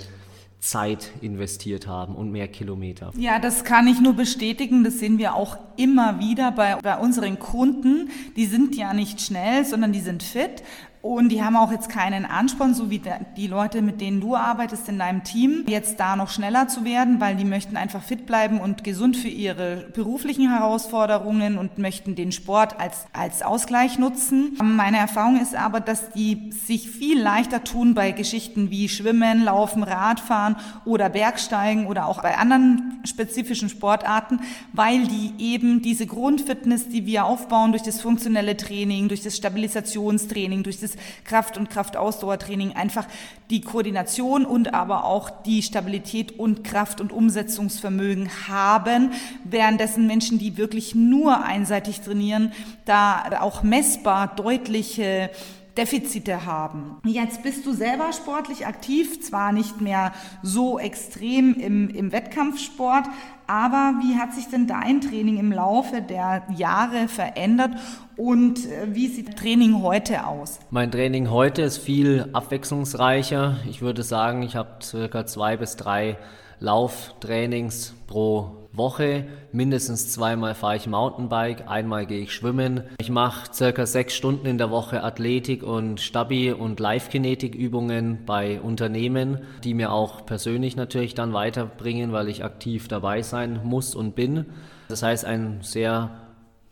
Zeit 0.60 1.10
investiert 1.22 1.86
haben 1.86 2.14
und 2.14 2.30
mehr 2.30 2.46
Kilometer. 2.46 3.10
Ja, 3.16 3.38
das 3.38 3.64
kann 3.64 3.88
ich 3.88 4.00
nur 4.00 4.12
bestätigen. 4.12 4.84
Das 4.84 4.98
sehen 4.98 5.18
wir 5.18 5.34
auch 5.34 5.56
immer 5.76 6.20
wieder 6.20 6.52
bei, 6.52 6.76
bei 6.76 6.98
unseren 6.98 7.38
Kunden. 7.38 8.10
Die 8.36 8.44
sind 8.44 8.76
ja 8.76 8.92
nicht 8.92 9.20
schnell, 9.20 9.64
sondern 9.64 9.92
die 9.92 10.00
sind 10.00 10.22
fit. 10.22 10.62
Und 11.02 11.30
die 11.30 11.42
haben 11.42 11.56
auch 11.56 11.72
jetzt 11.72 11.88
keinen 11.88 12.26
Ansporn, 12.26 12.74
so 12.74 12.90
wie 12.90 13.00
die 13.36 13.46
Leute, 13.46 13.80
mit 13.80 14.02
denen 14.02 14.20
du 14.20 14.36
arbeitest 14.36 14.86
in 14.90 14.98
deinem 14.98 15.24
Team, 15.24 15.64
jetzt 15.66 15.98
da 15.98 16.14
noch 16.14 16.28
schneller 16.28 16.68
zu 16.68 16.84
werden, 16.84 17.20
weil 17.20 17.36
die 17.36 17.46
möchten 17.46 17.78
einfach 17.78 18.02
fit 18.02 18.26
bleiben 18.26 18.60
und 18.60 18.84
gesund 18.84 19.16
für 19.16 19.28
ihre 19.28 19.88
beruflichen 19.94 20.50
Herausforderungen 20.50 21.56
und 21.56 21.78
möchten 21.78 22.16
den 22.16 22.32
Sport 22.32 22.78
als, 22.78 23.06
als 23.14 23.40
Ausgleich 23.40 23.98
nutzen. 23.98 24.58
Meine 24.62 24.98
Erfahrung 24.98 25.40
ist 25.40 25.54
aber, 25.54 25.80
dass 25.80 26.10
die 26.10 26.50
sich 26.52 26.90
viel 26.90 27.18
leichter 27.18 27.64
tun 27.64 27.94
bei 27.94 28.12
Geschichten 28.12 28.70
wie 28.70 28.90
Schwimmen, 28.90 29.42
Laufen, 29.44 29.82
Radfahren 29.82 30.56
oder 30.84 31.08
Bergsteigen 31.08 31.86
oder 31.86 32.08
auch 32.08 32.20
bei 32.20 32.36
anderen 32.36 33.00
spezifischen 33.04 33.70
Sportarten, 33.70 34.40
weil 34.74 35.06
die 35.06 35.32
eben 35.38 35.80
diese 35.80 36.06
Grundfitness, 36.06 36.90
die 36.90 37.06
wir 37.06 37.24
aufbauen 37.24 37.72
durch 37.72 37.82
das 37.82 38.02
funktionelle 38.02 38.58
Training, 38.58 39.08
durch 39.08 39.22
das 39.22 39.38
Stabilisationstraining, 39.38 40.62
durch 40.62 40.78
das 40.78 40.89
dieses 40.90 41.24
Kraft- 41.24 41.56
und 41.56 41.70
Kraftausdauertraining 41.70 42.72
einfach 42.72 43.06
die 43.50 43.60
Koordination 43.60 44.44
und 44.44 44.74
aber 44.74 45.04
auch 45.04 45.30
die 45.30 45.62
Stabilität 45.62 46.38
und 46.38 46.62
Kraft- 46.64 47.00
und 47.00 47.12
Umsetzungsvermögen 47.12 48.30
haben, 48.48 49.12
währenddessen 49.44 50.06
Menschen, 50.06 50.38
die 50.38 50.56
wirklich 50.56 50.94
nur 50.94 51.44
einseitig 51.44 52.00
trainieren, 52.00 52.52
da 52.84 53.40
auch 53.40 53.62
messbar 53.62 54.34
deutliche 54.36 55.30
Defizite 55.76 56.46
haben. 56.46 56.96
Jetzt 57.04 57.42
bist 57.42 57.64
du 57.66 57.72
selber 57.72 58.12
sportlich 58.12 58.66
aktiv, 58.66 59.22
zwar 59.22 59.52
nicht 59.52 59.80
mehr 59.80 60.12
so 60.42 60.78
extrem 60.78 61.54
im, 61.54 61.88
im 61.88 62.12
Wettkampfsport, 62.12 63.06
aber 63.46 63.94
wie 64.00 64.16
hat 64.16 64.32
sich 64.32 64.48
denn 64.48 64.66
dein 64.66 65.00
Training 65.00 65.38
im 65.38 65.52
Laufe 65.52 66.02
der 66.02 66.42
Jahre 66.56 67.08
verändert 67.08 67.72
und 68.16 68.66
äh, 68.66 68.94
wie 68.94 69.08
sieht 69.08 69.36
Training 69.36 69.82
heute 69.82 70.26
aus? 70.26 70.60
Mein 70.70 70.90
Training 70.90 71.30
heute 71.30 71.62
ist 71.62 71.78
viel 71.78 72.28
abwechslungsreicher. 72.32 73.58
Ich 73.68 73.82
würde 73.82 74.02
sagen, 74.02 74.42
ich 74.42 74.56
habe 74.56 74.82
circa 74.82 75.26
zwei 75.26 75.56
bis 75.56 75.76
drei 75.76 76.16
Lauftrainings 76.60 77.94
pro 78.06 78.59
Woche. 78.72 79.26
Mindestens 79.52 80.12
zweimal 80.12 80.54
fahre 80.54 80.76
ich 80.76 80.86
Mountainbike, 80.86 81.68
einmal 81.68 82.06
gehe 82.06 82.20
ich 82.20 82.32
schwimmen. 82.32 82.84
Ich 82.98 83.10
mache 83.10 83.52
circa 83.52 83.84
sechs 83.86 84.14
Stunden 84.14 84.46
in 84.46 84.58
der 84.58 84.70
Woche 84.70 85.02
Athletik 85.02 85.62
und 85.62 86.00
Stabi- 86.00 86.52
und 86.52 86.78
Live-Kinetik-Übungen 86.78 88.24
bei 88.26 88.60
Unternehmen, 88.60 89.38
die 89.64 89.74
mir 89.74 89.92
auch 89.92 90.24
persönlich 90.24 90.76
natürlich 90.76 91.14
dann 91.14 91.32
weiterbringen, 91.32 92.12
weil 92.12 92.28
ich 92.28 92.44
aktiv 92.44 92.86
dabei 92.86 93.22
sein 93.22 93.60
muss 93.64 93.94
und 93.94 94.14
bin. 94.14 94.46
Das 94.88 95.02
heißt, 95.02 95.24
ein 95.24 95.58
sehr 95.62 96.10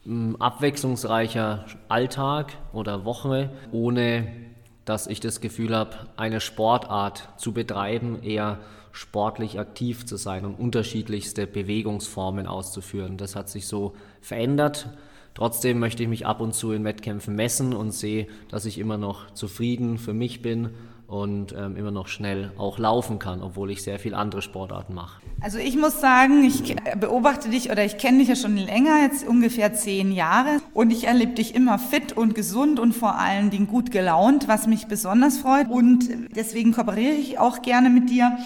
mm, 0.04 0.36
abwechslungsreicher 0.36 1.64
Alltag 1.88 2.52
oder 2.72 3.04
Woche, 3.04 3.50
ohne 3.72 4.28
dass 4.84 5.06
ich 5.06 5.20
das 5.20 5.40
Gefühl 5.40 5.76
habe, 5.76 5.96
eine 6.16 6.40
Sportart 6.40 7.28
zu 7.36 7.52
betreiben, 7.52 8.22
eher 8.22 8.58
sportlich 8.98 9.60
aktiv 9.60 10.06
zu 10.06 10.16
sein 10.16 10.44
und 10.44 10.56
unterschiedlichste 10.56 11.46
Bewegungsformen 11.46 12.48
auszuführen. 12.48 13.16
Das 13.16 13.36
hat 13.36 13.48
sich 13.48 13.68
so 13.68 13.94
verändert. 14.20 14.88
Trotzdem 15.34 15.78
möchte 15.78 16.02
ich 16.02 16.08
mich 16.08 16.26
ab 16.26 16.40
und 16.40 16.52
zu 16.52 16.72
in 16.72 16.82
Wettkämpfen 16.82 17.36
messen 17.36 17.74
und 17.74 17.92
sehe, 17.92 18.26
dass 18.50 18.64
ich 18.64 18.76
immer 18.76 18.98
noch 18.98 19.30
zufrieden 19.34 19.98
für 19.98 20.14
mich 20.14 20.42
bin 20.42 20.70
und 21.06 21.54
ähm, 21.56 21.76
immer 21.76 21.92
noch 21.92 22.08
schnell 22.08 22.50
auch 22.58 22.80
laufen 22.80 23.20
kann, 23.20 23.40
obwohl 23.40 23.70
ich 23.70 23.84
sehr 23.84 24.00
viel 24.00 24.14
andere 24.14 24.42
Sportarten 24.42 24.94
mache. 24.94 25.22
Also 25.40 25.58
ich 25.58 25.76
muss 25.76 26.00
sagen, 26.00 26.42
ich 26.42 26.74
beobachte 26.98 27.50
dich 27.50 27.70
oder 27.70 27.84
ich 27.84 27.98
kenne 27.98 28.18
dich 28.18 28.28
ja 28.28 28.34
schon 28.34 28.56
länger, 28.56 29.02
jetzt 29.02 29.26
ungefähr 29.28 29.72
zehn 29.74 30.10
Jahre 30.10 30.58
und 30.74 30.90
ich 30.90 31.04
erlebe 31.04 31.34
dich 31.34 31.54
immer 31.54 31.78
fit 31.78 32.14
und 32.14 32.34
gesund 32.34 32.80
und 32.80 32.94
vor 32.94 33.14
allen 33.14 33.50
Dingen 33.50 33.68
gut 33.68 33.92
gelaunt, 33.92 34.48
was 34.48 34.66
mich 34.66 34.88
besonders 34.88 35.38
freut 35.38 35.70
und 35.70 36.08
deswegen 36.34 36.72
kooperiere 36.72 37.14
ich 37.14 37.38
auch 37.38 37.62
gerne 37.62 37.90
mit 37.90 38.10
dir. 38.10 38.36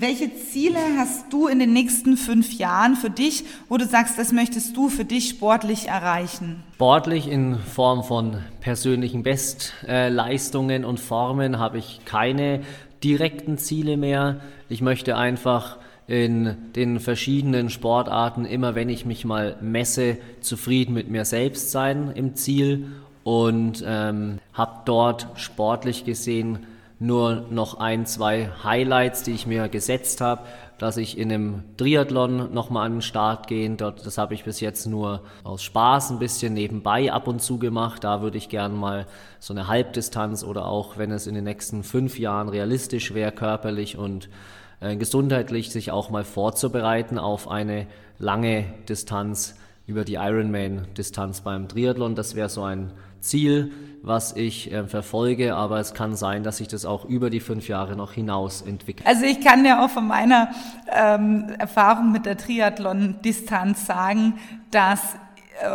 Welche 0.00 0.34
Ziele 0.34 0.78
hast 0.96 1.30
du 1.30 1.46
in 1.46 1.58
den 1.58 1.74
nächsten 1.74 2.16
fünf 2.16 2.54
Jahren 2.54 2.96
für 2.96 3.10
dich, 3.10 3.44
wo 3.68 3.76
du 3.76 3.84
sagst, 3.84 4.18
das 4.18 4.32
möchtest 4.32 4.74
du 4.74 4.88
für 4.88 5.04
dich 5.04 5.28
sportlich 5.28 5.88
erreichen? 5.88 6.62
Sportlich 6.76 7.28
in 7.28 7.58
Form 7.58 8.02
von 8.02 8.38
persönlichen 8.62 9.22
Bestleistungen 9.22 10.86
und 10.86 11.00
Formen 11.00 11.58
habe 11.58 11.76
ich 11.76 12.00
keine 12.06 12.62
direkten 13.04 13.58
Ziele 13.58 13.98
mehr. 13.98 14.40
Ich 14.70 14.80
möchte 14.80 15.18
einfach 15.18 15.76
in 16.06 16.56
den 16.74 16.98
verschiedenen 16.98 17.68
Sportarten, 17.68 18.46
immer 18.46 18.74
wenn 18.74 18.88
ich 18.88 19.04
mich 19.04 19.26
mal 19.26 19.58
messe, 19.60 20.16
zufrieden 20.40 20.94
mit 20.94 21.10
mir 21.10 21.26
selbst 21.26 21.72
sein 21.72 22.12
im 22.14 22.36
Ziel 22.36 22.86
und 23.22 23.84
ähm, 23.86 24.38
habe 24.54 24.80
dort 24.86 25.26
sportlich 25.34 26.06
gesehen 26.06 26.60
nur 27.00 27.46
noch 27.48 27.80
ein, 27.80 28.04
zwei 28.04 28.50
Highlights, 28.62 29.22
die 29.22 29.32
ich 29.32 29.46
mir 29.46 29.70
gesetzt 29.70 30.20
habe, 30.20 30.42
dass 30.76 30.98
ich 30.98 31.16
in 31.16 31.32
einem 31.32 31.62
Triathlon 31.78 32.52
nochmal 32.52 32.86
an 32.86 32.96
den 32.96 33.02
Start 33.02 33.46
gehe. 33.46 33.68
Dort, 33.70 34.04
das 34.04 34.18
habe 34.18 34.34
ich 34.34 34.44
bis 34.44 34.60
jetzt 34.60 34.86
nur 34.86 35.22
aus 35.42 35.62
Spaß 35.62 36.10
ein 36.10 36.18
bisschen 36.18 36.52
nebenbei 36.52 37.10
ab 37.10 37.26
und 37.26 37.40
zu 37.40 37.58
gemacht. 37.58 38.04
Da 38.04 38.20
würde 38.20 38.36
ich 38.36 38.50
gerne 38.50 38.74
mal 38.74 39.06
so 39.38 39.54
eine 39.54 39.66
Halbdistanz 39.66 40.44
oder 40.44 40.66
auch, 40.66 40.98
wenn 40.98 41.10
es 41.10 41.26
in 41.26 41.34
den 41.34 41.44
nächsten 41.44 41.84
fünf 41.84 42.18
Jahren 42.18 42.50
realistisch 42.50 43.14
wäre, 43.14 43.32
körperlich 43.32 43.96
und 43.96 44.28
äh, 44.80 44.96
gesundheitlich, 44.96 45.70
sich 45.70 45.90
auch 45.90 46.10
mal 46.10 46.24
vorzubereiten 46.24 47.18
auf 47.18 47.48
eine 47.50 47.86
lange 48.18 48.66
Distanz 48.88 49.54
über 49.90 50.04
die 50.04 50.14
Ironman-Distanz 50.14 51.40
beim 51.40 51.66
Triathlon. 51.66 52.14
Das 52.14 52.36
wäre 52.36 52.48
so 52.48 52.62
ein 52.62 52.92
Ziel, 53.18 53.72
was 54.02 54.34
ich 54.36 54.72
äh, 54.72 54.84
verfolge, 54.84 55.56
aber 55.56 55.80
es 55.80 55.92
kann 55.94 56.14
sein, 56.14 56.44
dass 56.44 56.58
sich 56.58 56.68
das 56.68 56.86
auch 56.86 57.04
über 57.04 57.28
die 57.28 57.40
fünf 57.40 57.66
Jahre 57.66 57.96
noch 57.96 58.12
hinaus 58.12 58.62
entwickelt. 58.62 59.06
Also 59.06 59.24
ich 59.24 59.40
kann 59.40 59.64
ja 59.64 59.84
auch 59.84 59.90
von 59.90 60.06
meiner 60.06 60.50
ähm, 60.90 61.50
Erfahrung 61.58 62.12
mit 62.12 62.24
der 62.24 62.38
Triathlon-Distanz 62.38 63.84
sagen, 63.84 64.34
dass 64.70 65.16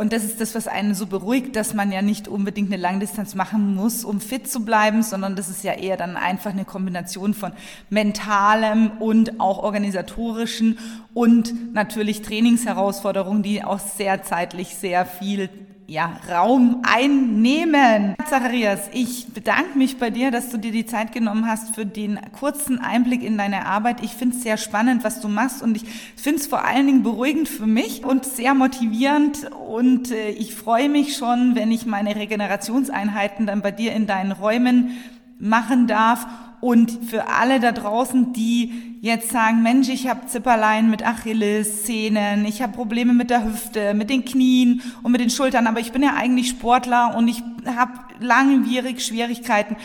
und 0.01 0.13
das 0.13 0.23
ist 0.23 0.41
das, 0.41 0.55
was 0.55 0.67
einen 0.67 0.95
so 0.95 1.05
beruhigt, 1.05 1.55
dass 1.55 1.73
man 1.73 1.91
ja 1.91 2.01
nicht 2.01 2.27
unbedingt 2.27 2.71
eine 2.71 2.81
Langdistanz 2.81 3.35
machen 3.35 3.75
muss, 3.75 4.03
um 4.03 4.19
fit 4.19 4.49
zu 4.49 4.65
bleiben, 4.65 5.03
sondern 5.03 5.35
das 5.35 5.49
ist 5.49 5.63
ja 5.63 5.73
eher 5.73 5.97
dann 5.97 6.17
einfach 6.17 6.51
eine 6.51 6.65
Kombination 6.65 7.33
von 7.33 7.51
mentalem 7.89 8.91
und 8.99 9.39
auch 9.39 9.59
organisatorischen 9.59 10.79
und 11.13 11.73
natürlich 11.73 12.21
Trainingsherausforderungen, 12.21 13.43
die 13.43 13.63
auch 13.63 13.79
sehr 13.79 14.23
zeitlich 14.23 14.75
sehr 14.75 15.05
viel 15.05 15.49
ja, 15.87 16.19
Raum 16.29 16.81
einnehmen. 16.83 18.15
Zacharias, 18.27 18.89
ich 18.91 19.27
bedanke 19.33 19.77
mich 19.77 19.97
bei 19.97 20.09
dir, 20.09 20.31
dass 20.31 20.49
du 20.49 20.57
dir 20.57 20.71
die 20.71 20.85
Zeit 20.85 21.11
genommen 21.11 21.47
hast 21.47 21.75
für 21.75 21.85
den 21.85 22.19
kurzen 22.37 22.79
Einblick 22.79 23.23
in 23.23 23.37
deine 23.37 23.65
Arbeit. 23.67 24.03
Ich 24.03 24.13
finde 24.13 24.35
es 24.35 24.43
sehr 24.43 24.57
spannend, 24.57 25.03
was 25.03 25.21
du 25.21 25.27
machst 25.27 25.61
und 25.61 25.77
ich 25.77 25.85
finde 26.15 26.39
es 26.39 26.47
vor 26.47 26.65
allen 26.65 26.87
Dingen 26.87 27.03
beruhigend 27.03 27.47
für 27.47 27.67
mich 27.67 28.03
und 28.03 28.25
sehr 28.25 28.55
motivierend 28.55 29.51
und 29.51 30.11
äh, 30.11 30.29
ich 30.29 30.55
freue 30.55 30.89
mich 30.89 31.17
schon, 31.17 31.55
wenn 31.55 31.71
ich 31.71 31.85
meine 31.85 32.15
Regenerationseinheiten 32.15 33.45
dann 33.45 33.61
bei 33.61 33.71
dir 33.71 33.93
in 33.93 34.07
deinen 34.07 34.31
Räumen 34.31 34.97
machen 35.37 35.85
darf 35.85 36.25
und 36.61 36.91
für 37.09 37.27
alle 37.29 37.59
da 37.59 37.71
draußen, 37.71 38.33
die 38.33 38.97
jetzt 39.01 39.29
sagen, 39.29 39.61
Mensch, 39.61 39.89
ich 39.89 40.07
habe 40.07 40.25
Zipperlein 40.27 40.89
mit 40.89 41.05
Achillessehnen, 41.05 42.45
ich 42.45 42.61
habe 42.61 42.73
Probleme 42.73 43.13
mit 43.13 43.29
der 43.29 43.45
Hüfte, 43.45 43.93
mit 43.93 44.09
den 44.09 44.25
Knien 44.25 44.81
und 45.03 45.11
mit 45.11 45.21
den 45.21 45.29
Schultern, 45.29 45.67
aber 45.67 45.79
ich 45.79 45.91
bin 45.91 46.01
ja 46.01 46.13
eigentlich 46.15 46.49
Sportler 46.49 47.15
und 47.15 47.27
ich 47.27 47.43
habe 47.65 47.93
langwierig 48.19 49.05
Schwierigkeiten 49.05 49.75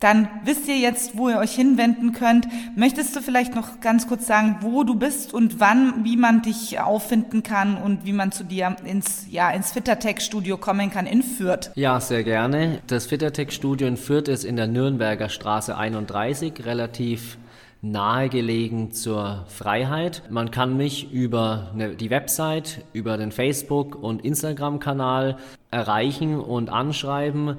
dann 0.00 0.28
wisst 0.44 0.68
ihr 0.68 0.78
jetzt, 0.78 1.16
wo 1.16 1.28
ihr 1.28 1.38
euch 1.38 1.54
hinwenden 1.54 2.12
könnt. 2.12 2.46
Möchtest 2.76 3.16
du 3.16 3.20
vielleicht 3.20 3.54
noch 3.54 3.80
ganz 3.80 4.06
kurz 4.06 4.26
sagen, 4.26 4.58
wo 4.60 4.84
du 4.84 4.94
bist 4.94 5.34
und 5.34 5.58
wann, 5.58 6.04
wie 6.04 6.16
man 6.16 6.42
dich 6.42 6.78
auffinden 6.78 7.42
kann 7.42 7.76
und 7.76 8.04
wie 8.04 8.12
man 8.12 8.30
zu 8.30 8.44
dir 8.44 8.76
ins, 8.84 9.26
ja, 9.30 9.50
ins 9.50 9.72
Fittertech-Studio 9.72 10.56
kommen 10.56 10.90
kann 10.90 11.06
in 11.06 11.22
Fürth? 11.22 11.70
Ja, 11.74 12.00
sehr 12.00 12.22
gerne. 12.22 12.80
Das 12.86 13.06
Fittertech-Studio 13.06 13.88
in 13.88 13.96
Fürth 13.96 14.28
ist 14.28 14.44
in 14.44 14.56
der 14.56 14.68
Nürnberger 14.68 15.28
Straße 15.28 15.76
31, 15.76 16.64
relativ 16.64 17.38
nahegelegen 17.80 18.92
zur 18.92 19.44
Freiheit. 19.48 20.22
Man 20.30 20.50
kann 20.50 20.76
mich 20.76 21.12
über 21.12 21.70
eine, 21.72 21.90
die 21.94 22.10
Website, 22.10 22.84
über 22.92 23.16
den 23.16 23.32
Facebook- 23.32 24.00
und 24.00 24.24
Instagram-Kanal 24.24 25.38
erreichen 25.70 26.40
und 26.40 26.70
anschreiben 26.70 27.56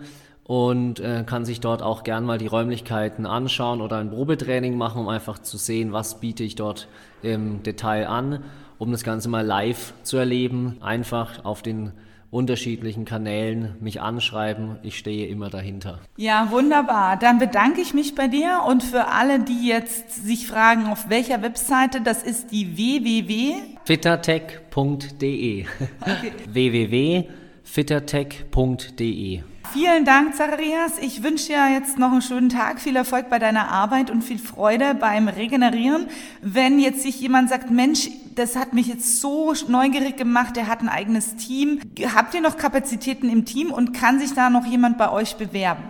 und 0.50 1.00
äh, 1.00 1.24
kann 1.28 1.46
sich 1.46 1.60
dort 1.60 1.84
auch 1.84 2.04
gern 2.04 2.26
mal 2.26 2.40
die 2.40 2.48
Räumlichkeiten 2.48 3.28
anschauen 3.28 3.82
oder 3.82 3.98
ein 3.98 4.10
Probetraining 4.10 4.76
machen, 4.76 5.02
um 5.02 5.08
einfach 5.08 5.38
zu 5.38 5.58
sehen, 5.58 5.94
was 5.94 6.20
biete 6.20 6.44
ich 6.44 6.56
dort 6.56 6.88
im 7.22 7.62
Detail 7.62 8.08
an, 8.08 8.44
um 8.80 8.92
das 8.92 9.04
Ganze 9.04 9.30
mal 9.30 9.46
live 9.46 9.94
zu 10.02 10.18
erleben. 10.18 10.78
Einfach 10.82 11.46
auf 11.46 11.62
den 11.62 11.92
unterschiedlichen 12.32 13.06
Kanälen 13.06 13.76
mich 13.80 14.02
anschreiben. 14.02 14.80
Ich 14.82 14.98
stehe 14.98 15.28
immer 15.28 15.52
dahinter. 15.52 16.00
Ja, 16.18 16.50
wunderbar. 16.50 17.18
Dann 17.18 17.38
bedanke 17.38 17.82
ich 17.82 17.94
mich 17.94 18.16
bei 18.16 18.28
dir 18.28 18.62
und 18.68 18.82
für 18.82 19.10
alle, 19.10 19.42
die 19.42 19.68
jetzt 19.68 20.26
sich 20.26 20.48
fragen, 20.48 20.88
auf 20.88 21.12
welcher 21.12 21.44
Webseite, 21.44 22.02
das 22.02 22.24
ist 22.24 22.52
die 22.52 22.76
www. 22.76 23.54
fittertech.de. 23.86 25.66
Okay. 26.02 26.32
www.fittertech.de 26.52 29.44
Vielen 29.72 30.04
Dank, 30.04 30.36
Zacharias. 30.36 30.94
Ich 31.00 31.22
wünsche 31.22 31.48
dir 31.48 31.70
jetzt 31.72 32.00
noch 32.00 32.12
einen 32.12 32.24
schönen 32.24 32.50
Tag, 32.50 32.82
viel 32.82 32.96
Erfolg 32.96 33.30
bei 33.30 33.38
deiner 33.38 33.70
Arbeit 33.70 34.10
und 34.10 34.24
viel 34.24 34.40
Freude 34.40 34.96
beim 34.96 35.28
Regenerieren. 35.28 36.08
Wenn 36.42 36.80
jetzt 36.80 37.04
sich 37.04 37.22
jemand 37.22 37.50
sagt, 37.50 37.70
Mensch, 37.70 38.10
das 38.34 38.56
hat 38.56 38.74
mich 38.74 38.88
jetzt 38.88 39.22
so 39.22 39.54
neugierig 39.68 40.18
gemacht, 40.18 40.56
der 40.56 40.66
hat 40.66 40.82
ein 40.82 40.90
eigenes 40.90 41.36
Team. 41.36 41.82
Habt 42.16 42.34
ihr 42.34 42.42
noch 42.42 42.58
Kapazitäten 42.58 43.30
im 43.30 43.46
Team 43.46 43.72
und 43.72 43.94
kann 43.94 44.20
sich 44.20 44.34
da 44.34 44.50
noch 44.50 44.66
jemand 44.66 44.98
bei 44.98 45.12
euch 45.12 45.36
bewerben? 45.36 45.84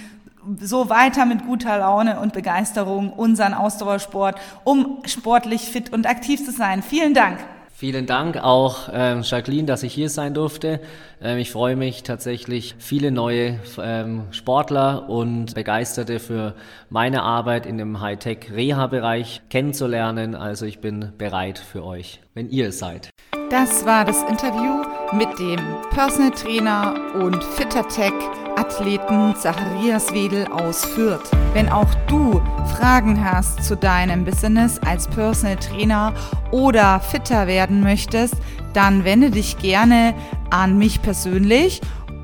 so 0.60 0.90
weiter 0.90 1.26
mit 1.26 1.46
guter 1.46 1.78
Laune 1.78 2.20
und 2.20 2.34
Begeisterung 2.34 3.12
unseren 3.12 3.54
Ausdauersport, 3.54 4.40
um 4.64 5.00
sportlich 5.06 5.62
fit 5.62 5.94
und 5.94 6.08
aktiv 6.08 6.44
zu 6.44 6.52
sein. 6.52 6.82
Vielen 6.82 7.14
Dank. 7.14 7.38
Vielen 7.80 8.08
Dank 8.08 8.36
auch 8.36 8.90
ähm, 8.92 9.22
Jacqueline, 9.24 9.66
dass 9.66 9.84
ich 9.84 9.94
hier 9.94 10.10
sein 10.10 10.34
durfte. 10.34 10.82
Ähm, 11.22 11.38
ich 11.38 11.50
freue 11.50 11.78
mich 11.78 12.04
tatsächlich, 12.04 12.76
viele 12.78 13.10
neue 13.10 13.58
ähm, 13.82 14.24
Sportler 14.32 15.08
und 15.08 15.56
Begeisterte 15.56 16.20
für 16.20 16.56
meine 16.90 17.24
Arbeit 17.24 17.66
in 17.66 17.78
dem 17.78 18.02
Hightech-Reha-Bereich 18.02 19.44
kennenzulernen. 19.50 20.36
Also 20.36 20.66
ich 20.66 20.82
bin 20.82 21.14
bereit 21.18 21.58
für 21.58 21.86
euch, 21.86 22.20
wenn 22.34 22.50
ihr 22.50 22.68
es 22.68 22.80
seid. 22.80 23.12
Das 23.50 23.86
war 23.86 24.04
das 24.04 24.24
Interview 24.24 24.84
mit 25.14 25.40
dem 25.40 25.62
Personal 25.92 26.32
Trainer 26.32 26.96
und 27.16 27.42
Fittertech 27.42 28.12
Athleten 28.60 29.34
Zacharias 29.38 30.14
Wedel 30.14 30.46
aus 30.48 30.84
Fürth. 30.84 31.32
Wenn 31.54 31.70
auch 31.70 31.94
du 32.08 32.42
Fragen 32.76 33.24
hast 33.24 33.64
zu 33.64 33.78
deinem 33.78 34.26
Business 34.26 34.78
als 34.80 35.08
Personal 35.08 35.56
Trainer 35.56 36.14
oder 36.52 37.00
fitter 37.00 37.48
werden 37.48 37.80
möchtest, 37.80 38.36
dann 38.74 39.06
wende 39.06 39.32
dich 39.32 39.60
gerne 39.60 40.14
an 40.50 40.78
mich 40.78 41.02
persönlich. 41.02 41.80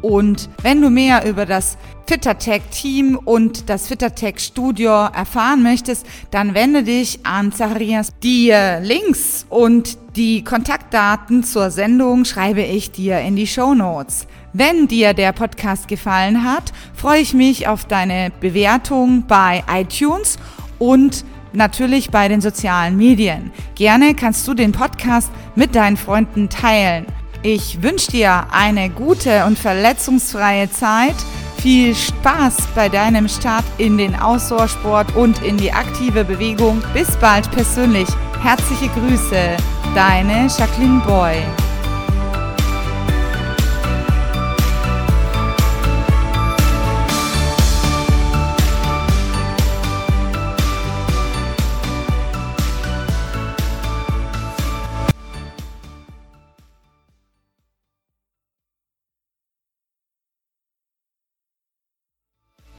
Und 0.05 0.49
wenn 0.61 0.83
du 0.83 0.91
mehr 0.91 1.27
über 1.27 1.47
das 1.47 1.79
FitterTech-Team 2.05 3.17
und 3.25 3.71
das 3.71 3.87
FitterTech-Studio 3.87 4.91
erfahren 4.91 5.63
möchtest, 5.63 6.05
dann 6.29 6.53
wende 6.53 6.83
dich 6.83 7.25
an 7.25 7.51
Zacharias. 7.51 8.09
Die 8.21 8.53
Links 8.83 9.47
und 9.49 9.97
die 10.15 10.43
Kontaktdaten 10.43 11.43
zur 11.43 11.71
Sendung 11.71 12.23
schreibe 12.23 12.61
ich 12.61 12.91
dir 12.91 13.19
in 13.21 13.35
die 13.35 13.47
Show 13.47 13.73
Notes. 13.73 14.27
Wenn 14.53 14.87
dir 14.87 15.15
der 15.15 15.31
Podcast 15.31 15.87
gefallen 15.87 16.43
hat, 16.43 16.71
freue 16.93 17.21
ich 17.21 17.33
mich 17.33 17.67
auf 17.67 17.85
deine 17.85 18.31
Bewertung 18.39 19.23
bei 19.27 19.63
iTunes 19.73 20.37
und 20.77 21.25
natürlich 21.51 22.11
bei 22.11 22.27
den 22.27 22.41
sozialen 22.41 22.95
Medien. 22.95 23.51
Gerne 23.73 24.13
kannst 24.13 24.47
du 24.47 24.53
den 24.53 24.71
Podcast 24.71 25.31
mit 25.55 25.73
deinen 25.73 25.97
Freunden 25.97 26.47
teilen. 26.47 27.07
Ich 27.47 27.83
wünsche 27.83 28.09
dir 28.09 28.47
eine 28.49 28.89
gute 28.89 29.45
und 29.45 29.59
verletzungsfreie 29.59 30.67
Zeit. 30.71 31.13
Viel 31.61 31.93
Spaß 31.93 32.55
bei 32.73 32.89
deinem 32.89 33.27
Start 33.27 33.63
in 33.77 33.99
den 33.99 34.15
Ausdauersport 34.15 35.15
und 35.15 35.43
in 35.43 35.55
die 35.55 35.71
aktive 35.71 36.23
Bewegung. 36.23 36.81
Bis 36.95 37.15
bald 37.17 37.51
persönlich. 37.51 38.07
Herzliche 38.41 38.89
Grüße, 38.99 39.57
deine 39.93 40.47
Jacqueline 40.57 41.03
Boy. 41.05 41.35